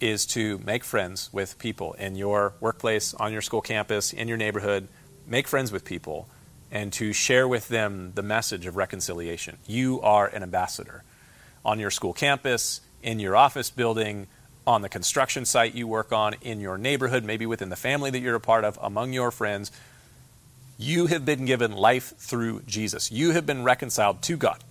[0.00, 4.36] is to make friends with people in your workplace, on your school campus, in your
[4.36, 4.88] neighborhood.
[5.26, 6.28] Make friends with people
[6.70, 9.58] and to share with them the message of reconciliation.
[9.66, 11.04] You are an ambassador
[11.64, 14.26] on your school campus, in your office building,
[14.66, 18.20] on the construction site you work on, in your neighborhood, maybe within the family that
[18.20, 19.70] you're a part of, among your friends.
[20.78, 23.12] You have been given life through Jesus.
[23.12, 24.64] You have been reconciled to God,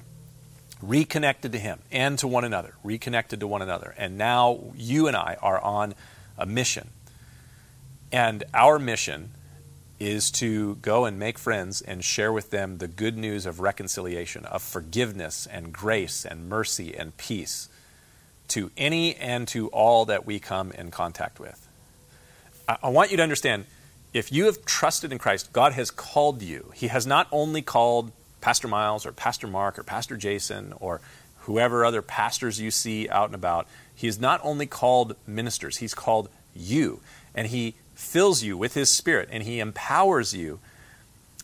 [0.87, 3.95] reconnected to Him and to one another, reconnected to one another.
[3.97, 5.95] And now you and I are on
[6.37, 6.89] a mission.
[8.11, 9.31] And our mission
[9.99, 14.45] is to go and make friends and share with them the good news of reconciliation,
[14.45, 17.69] of forgiveness and grace and mercy and peace
[18.49, 21.67] to any and to all that we come in contact with.
[22.67, 23.65] I, want you to understand
[24.13, 26.71] if you have trusted in Christ, God has called you.
[26.75, 28.11] He has not only called
[28.43, 30.99] Pastor Miles or Pastor Mark or Pastor Jason or
[31.43, 33.67] whoever other pastors you see out and about.
[33.95, 36.99] He is not only called ministers, He's called you.
[37.33, 40.59] And He fills you with His Spirit and He empowers you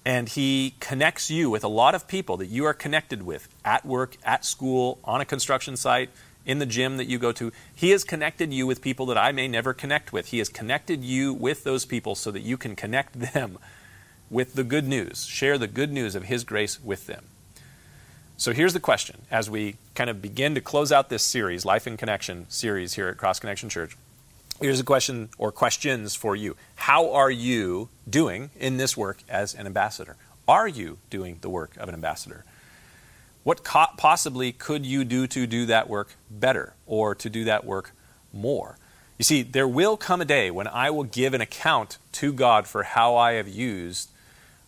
[0.06, 3.86] and He connects you with a lot of people that you are connected with at
[3.86, 6.10] work, at school, on a construction site,
[6.46, 7.54] in the gym that you go to.
[7.74, 10.28] He has connected you with people that I may never connect with.
[10.28, 13.58] He has connected you with those people so that you can connect them
[14.30, 17.26] with the good news, share the good news of His grace with them.
[18.38, 21.88] So here's the question as we kind of begin to close out this series, Life
[21.88, 23.98] in Connection series here at Cross Connection Church.
[24.62, 26.56] Here's a question or questions for you.
[26.76, 30.16] How are you doing in this work as an ambassador?
[30.48, 32.46] Are you doing the work of an ambassador?
[33.44, 37.66] What co- possibly could you do to do that work better or to do that
[37.66, 37.92] work
[38.34, 38.78] more?
[39.18, 42.68] You see, there will come a day when I will give an account to God
[42.68, 44.10] for how I have used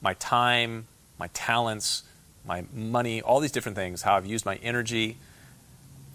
[0.01, 0.87] my time,
[1.19, 2.03] my talents,
[2.45, 5.17] my money, all these different things, how I've used my energy.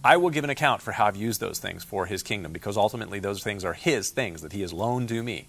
[0.05, 2.77] I will give an account for how I've used those things for His kingdom because
[2.77, 5.47] ultimately those things are His things that He has loaned to me.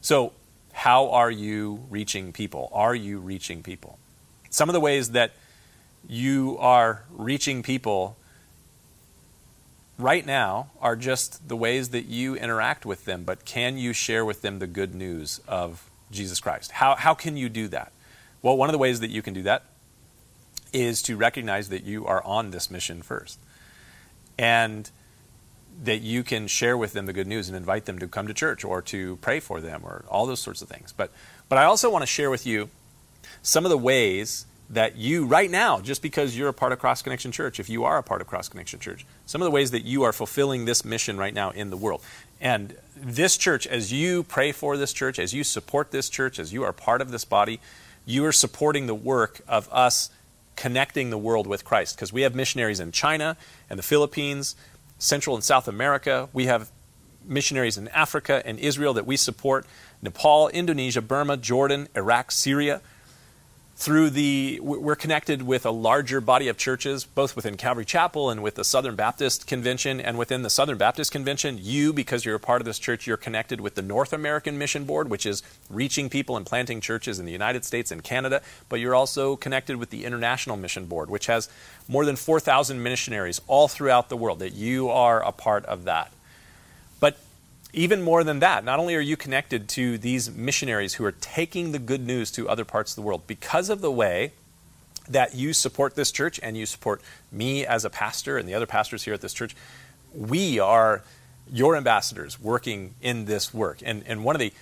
[0.00, 0.32] So,
[0.72, 2.70] how are you reaching people?
[2.72, 3.98] Are you reaching people?
[4.48, 5.32] Some of the ways that
[6.08, 8.16] you are reaching people
[9.98, 14.24] right now are just the ways that you interact with them, but can you share
[14.24, 16.72] with them the good news of Jesus Christ?
[16.72, 17.92] How, how can you do that?
[18.42, 19.64] Well, one of the ways that you can do that
[20.72, 23.38] is to recognize that you are on this mission first.
[24.38, 24.90] And
[25.82, 28.34] that you can share with them the good news and invite them to come to
[28.34, 30.92] church or to pray for them or all those sorts of things.
[30.92, 31.10] But,
[31.48, 32.68] but I also want to share with you
[33.42, 37.02] some of the ways that you, right now, just because you're a part of Cross
[37.02, 39.70] Connection Church, if you are a part of Cross Connection Church, some of the ways
[39.72, 42.02] that you are fulfilling this mission right now in the world.
[42.40, 46.52] And this church, as you pray for this church, as you support this church, as
[46.52, 47.60] you are part of this body,
[48.06, 50.10] you are supporting the work of us
[50.56, 51.96] connecting the world with Christ.
[51.96, 53.36] Because we have missionaries in China
[53.68, 54.56] and the Philippines,
[54.98, 56.28] Central and South America.
[56.32, 56.70] We have
[57.24, 59.66] missionaries in Africa and Israel that we support,
[60.02, 62.80] Nepal, Indonesia, Burma, Jordan, Iraq, Syria
[63.80, 68.42] through the we're connected with a larger body of churches both within calvary chapel and
[68.42, 70.02] with the southern baptist convention.
[70.02, 73.16] And within the southern baptist convention you because you're a part of this church you're
[73.16, 77.24] connected with the north american mission board which is reaching people and planting churches in
[77.24, 78.42] the united states and canada.
[78.68, 81.48] But you're also connected with the international mission board which has
[81.88, 86.12] more than 4000 missionaries all throughout the world that you are a part of that
[87.72, 91.72] even more than that, not only are you connected to these missionaries who are taking
[91.72, 94.32] the good news to other parts of the world, because of the way
[95.08, 97.00] that you support this church and you support
[97.32, 99.56] me as a pastor and the other pastors here at this church,
[100.14, 101.02] we are
[101.52, 103.80] your ambassadors working in this work.
[103.84, 104.52] And, and one of the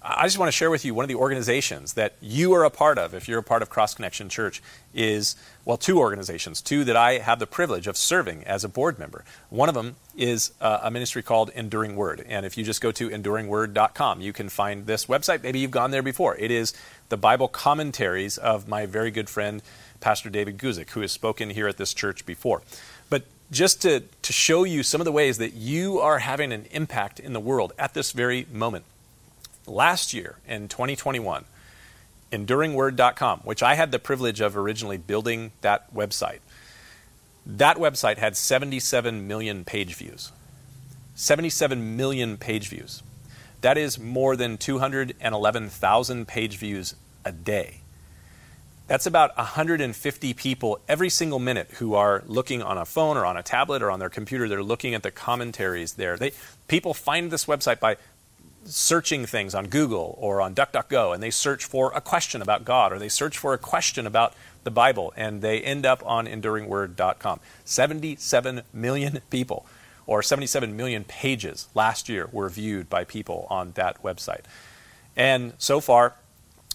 [0.00, 2.70] I just want to share with you one of the organizations that you are a
[2.70, 4.62] part of, if you're a part of Cross Connection Church,
[4.94, 5.34] is,
[5.64, 9.24] well, two organizations, two that I have the privilege of serving as a board member.
[9.50, 12.24] One of them is uh, a ministry called Enduring Word.
[12.28, 15.42] And if you just go to enduringword.com, you can find this website.
[15.42, 16.36] Maybe you've gone there before.
[16.36, 16.74] It is
[17.08, 19.62] the Bible commentaries of my very good friend,
[19.98, 22.62] Pastor David Guzik, who has spoken here at this church before.
[23.10, 26.66] But just to, to show you some of the ways that you are having an
[26.70, 28.84] impact in the world at this very moment
[29.68, 31.44] last year in 2021,
[32.32, 36.40] enduringword.com, which I had the privilege of originally building that website,
[37.46, 40.32] that website had 77 million page views.
[41.14, 43.02] 77 million page views.
[43.62, 46.94] That is more than 211,000 page views
[47.24, 47.80] a day.
[48.86, 53.36] That's about 150 people every single minute who are looking on a phone or on
[53.36, 54.48] a tablet or on their computer.
[54.48, 56.16] They're looking at the commentaries there.
[56.16, 56.32] They,
[56.68, 57.96] people find this website by
[58.74, 62.92] searching things on Google or on DuckDuckGo, and they search for a question about God
[62.92, 67.40] or they search for a question about the Bible, and they end up on enduringword.com.
[67.64, 69.66] 77 million people,
[70.06, 74.44] or 77 million pages last year, were viewed by people on that website.
[75.16, 76.14] And so far,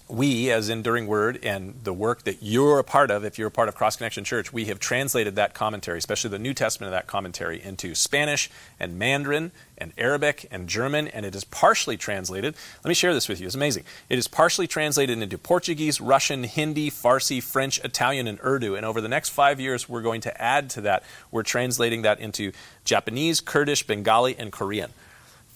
[0.09, 3.51] we, as Enduring Word, and the work that you're a part of, if you're a
[3.51, 6.91] part of Cross Connection Church, we have translated that commentary, especially the New Testament of
[6.91, 8.49] that commentary, into Spanish
[8.79, 12.53] and Mandarin and Arabic and German, and it is partially translated.
[12.83, 13.45] Let me share this with you.
[13.45, 13.85] It's amazing.
[14.09, 18.75] It is partially translated into Portuguese, Russian, Hindi, Farsi, French, Italian, and Urdu.
[18.75, 21.03] And over the next five years, we're going to add to that.
[21.31, 22.51] We're translating that into
[22.83, 24.91] Japanese, Kurdish, Bengali, and Korean.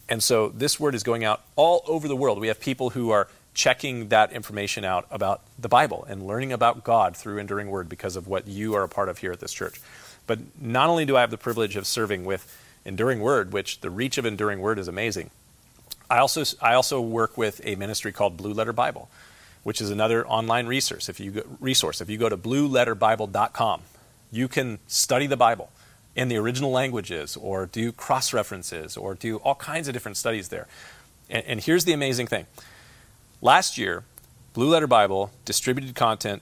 [0.10, 2.39] And so this word is going out all over the world.
[2.39, 3.28] We have people who are
[3.58, 8.16] checking that information out about the Bible and learning about God through Enduring Word because
[8.16, 9.82] of what you are a part of here at this church.
[10.28, 12.55] But not only do I have the privilege of serving with
[12.86, 15.32] Enduring Word, which the reach of Enduring Word is amazing,
[16.08, 19.10] I also, I also work with a ministry called Blue Letter Bible,
[19.64, 21.10] which is another online resource.
[21.10, 23.82] If you go, resource, if you go to blueletterbible.com,
[24.32, 25.72] you can study the Bible
[26.16, 30.49] in the original languages or do cross references or do all kinds of different studies
[30.49, 30.68] there.
[31.28, 32.45] And, and here's the amazing thing
[33.42, 34.04] Last year,
[34.54, 36.42] Blue Letter Bible distributed content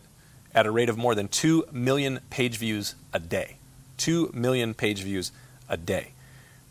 [0.54, 3.58] at a rate of more than 2 million page views a day.
[3.98, 5.34] 2 million page views
[5.68, 6.14] a day.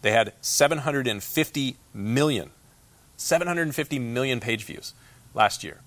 [0.00, 2.50] They had 750 million,
[3.18, 4.94] 750 million page views
[5.34, 5.80] last year.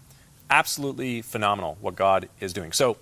[0.52, 2.72] Absolutely phenomenal what God is doing.
[2.72, 2.98] So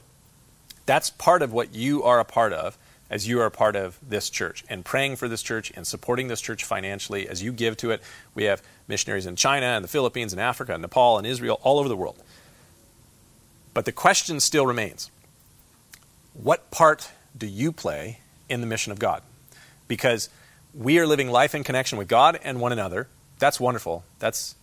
[0.86, 2.78] that's part of what you are a part of
[3.10, 6.42] as you are part of this church and praying for this church and supporting this
[6.42, 8.02] church financially as you give to it.
[8.34, 11.80] We have missionaries in China and the Philippines and Africa and Nepal and Israel, all
[11.80, 12.22] over the world.
[13.74, 15.12] But the question still remains
[16.34, 19.22] what part do you play in the mission of God?
[19.88, 20.30] Because
[20.74, 23.08] we are living life in connection with God and one another.
[23.40, 24.04] That's wonderful.
[24.20, 24.56] That's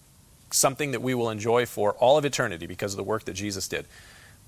[0.50, 3.68] something that we will enjoy for all of eternity because of the work that Jesus
[3.68, 3.86] did.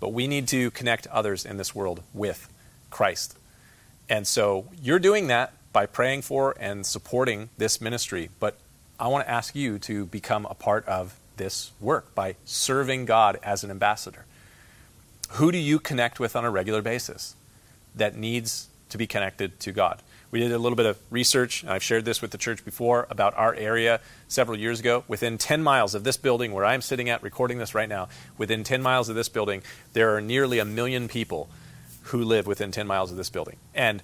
[0.01, 2.49] But we need to connect others in this world with
[2.90, 3.38] Christ.
[4.09, 8.30] And so you're doing that by praying for and supporting this ministry.
[8.38, 8.59] But
[8.98, 13.38] I want to ask you to become a part of this work by serving God
[13.42, 14.24] as an ambassador.
[15.32, 17.34] Who do you connect with on a regular basis
[17.94, 20.00] that needs to be connected to God?
[20.30, 23.07] We did a little bit of research, and I've shared this with the church before
[23.09, 25.05] about our area several years ago.
[25.07, 28.64] Within 10 miles of this building where I'm sitting at recording this right now, within
[28.64, 31.48] 10 miles of this building, there are nearly a million people
[32.05, 33.57] who live within 10 miles of this building.
[33.74, 34.02] And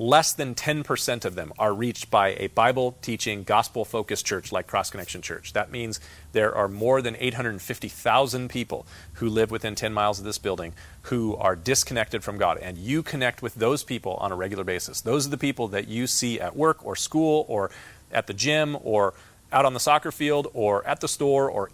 [0.00, 4.66] less than 10% of them are reached by a Bible teaching, gospel focused church like
[4.66, 5.52] Cross Connection Church.
[5.52, 6.00] That means
[6.32, 10.72] there are more than 850,000 people who live within 10 miles of this building
[11.02, 12.56] who are disconnected from God.
[12.58, 15.02] And you connect with those people on a regular basis.
[15.02, 17.70] Those are the people that you see at work or school or
[18.10, 19.12] at the gym or
[19.52, 21.70] out on the soccer field or at the store or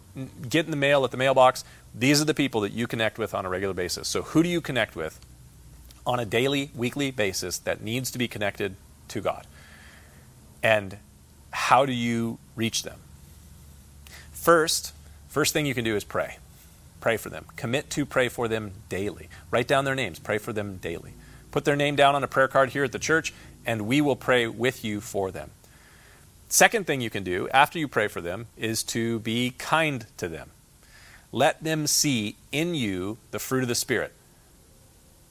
[0.49, 1.65] get in the mail at the mailbox.
[1.95, 4.09] These are the people that you connect with on a regular basis.
[4.09, 5.21] So, who do you connect with
[6.07, 8.77] on a daily, weekly basis that needs to be connected
[9.09, 9.47] to God.
[10.63, 10.99] And
[11.51, 12.99] how do you reach them?
[14.33, 14.93] First,
[15.29, 16.39] first thing you can do is pray.
[17.01, 17.45] Pray for them.
[17.57, 19.29] Commit to pray for them daily.
[19.51, 20.19] Write down their names.
[20.19, 21.13] Pray for them daily.
[21.51, 23.33] Put their name down on a prayer card here at the church,
[23.65, 25.51] and we will pray with you for them.
[26.49, 30.29] Second thing you can do after you pray for them is to be kind to
[30.29, 30.51] them.
[31.33, 34.13] Let them see in you the fruit of the Spirit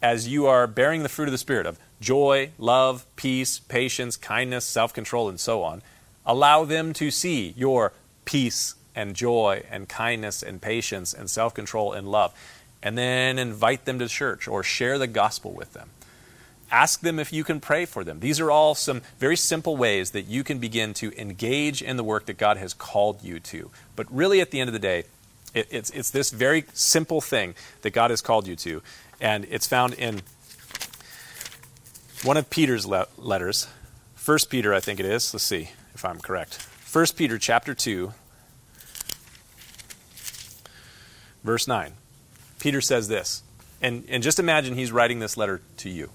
[0.02, 4.66] as you are bearing the fruit of the Spirit of joy, love, peace, patience, kindness,
[4.66, 5.82] self control, and so on,
[6.26, 7.94] allow them to see your
[8.26, 12.34] peace and joy and kindness and patience and self control and love.
[12.82, 15.90] And then invite them to church or share the gospel with them.
[16.72, 18.20] Ask them if you can pray for them.
[18.20, 22.04] These are all some very simple ways that you can begin to engage in the
[22.04, 23.72] work that God has called you to.
[23.96, 25.06] But really, at the end of the day,
[25.54, 28.82] it, it's, it's this very simple thing that God has called you to.
[29.20, 30.22] And it's found in
[32.24, 33.68] one of Peter's le- letters,
[34.26, 35.32] First Peter, I think it is.
[35.36, 36.56] Let's see if I'm correct.
[36.56, 38.12] First Peter chapter 2,
[41.44, 41.94] verse 9.
[42.58, 43.44] Peter says this,
[43.84, 46.10] and, and just imagine he's writing this letter to you.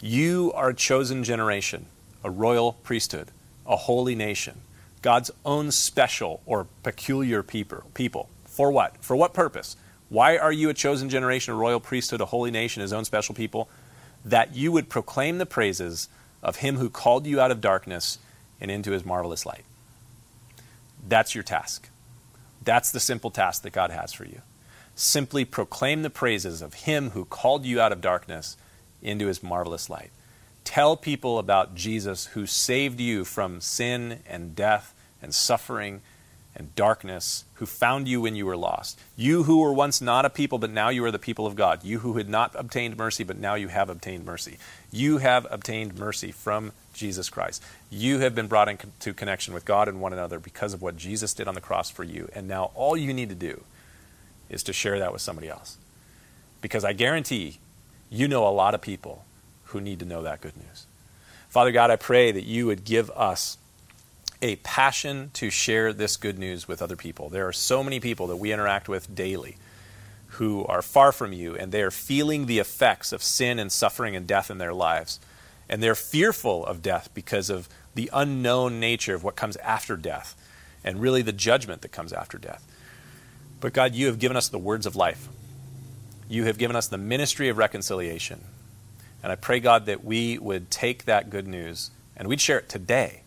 [0.00, 1.84] You are a chosen generation,
[2.24, 3.30] a royal priesthood,
[3.66, 4.62] a holy nation,
[5.02, 8.30] God's own special or peculiar people.
[8.46, 8.96] For what?
[9.04, 9.76] For what purpose?
[10.10, 13.34] Why are you a chosen generation, a royal priesthood, a holy nation, his own special
[13.34, 13.70] people?
[14.24, 16.08] That you would proclaim the praises
[16.42, 18.18] of him who called you out of darkness
[18.60, 19.64] and into his marvelous light.
[21.08, 21.88] That's your task.
[22.62, 24.42] That's the simple task that God has for you.
[24.96, 28.56] Simply proclaim the praises of him who called you out of darkness
[29.00, 30.10] into his marvelous light.
[30.64, 34.92] Tell people about Jesus who saved you from sin and death
[35.22, 36.02] and suffering
[36.60, 39.00] and darkness, who found you when you were lost.
[39.16, 41.82] You who were once not a people, but now you are the people of God.
[41.82, 44.58] You who had not obtained mercy, but now you have obtained mercy.
[44.92, 47.64] You have obtained mercy from Jesus Christ.
[47.88, 51.32] You have been brought into connection with God and one another because of what Jesus
[51.32, 52.28] did on the cross for you.
[52.34, 53.62] And now all you need to do
[54.50, 55.78] is to share that with somebody else.
[56.60, 57.58] Because I guarantee
[58.10, 59.24] you know a lot of people
[59.66, 60.86] who need to know that good news.
[61.48, 63.56] Father God, I pray that you would give us
[64.42, 67.28] a passion to share this good news with other people.
[67.28, 69.56] There are so many people that we interact with daily
[70.34, 74.16] who are far from you and they are feeling the effects of sin and suffering
[74.16, 75.20] and death in their lives.
[75.68, 80.34] And they're fearful of death because of the unknown nature of what comes after death
[80.82, 82.66] and really the judgment that comes after death.
[83.60, 85.28] But God, you have given us the words of life.
[86.28, 88.44] You have given us the ministry of reconciliation.
[89.22, 92.68] And I pray, God, that we would take that good news and we'd share it
[92.68, 93.22] today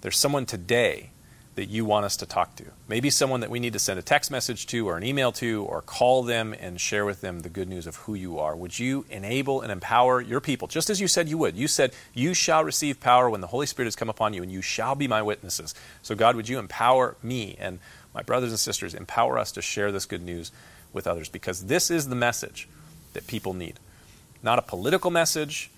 [0.00, 1.10] there's someone today
[1.56, 2.64] that you want us to talk to.
[2.86, 5.64] Maybe someone that we need to send a text message to or an email to
[5.64, 8.54] or call them and share with them the good news of who you are.
[8.54, 11.56] Would you enable and empower your people just as you said you would?
[11.56, 14.52] You said, You shall receive power when the Holy Spirit has come upon you, and
[14.52, 15.74] you shall be my witnesses.
[16.02, 17.78] So, God, would you empower me and
[18.16, 20.50] my brothers and sisters, empower us to share this good news
[20.94, 22.66] with others because this is the message
[23.12, 23.78] that people need.
[24.42, 25.70] Not a political message,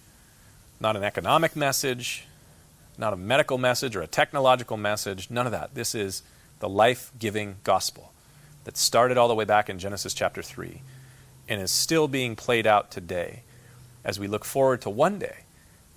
[0.81, 2.28] not an economic message,
[2.99, 5.75] not a medical message or a technological message, none of that.
[5.75, 6.23] This is
[6.61, 8.13] the life giving gospel
[8.65, 10.83] that started all the way back in Genesis chapter 3
[11.49, 13.43] and is still being played out today
[14.05, 15.45] as we look forward to one day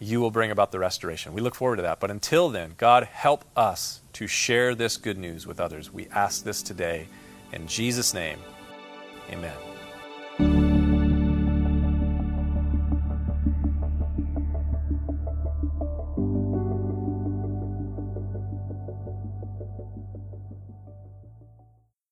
[0.02, 1.34] you will bring about the restoration.
[1.34, 2.00] We look forward to that.
[2.00, 5.94] But until then, God, help us to share this good news with others.
[5.94, 7.08] We ask this today
[7.54, 8.40] in Jesus' name.
[9.30, 9.71] Amen.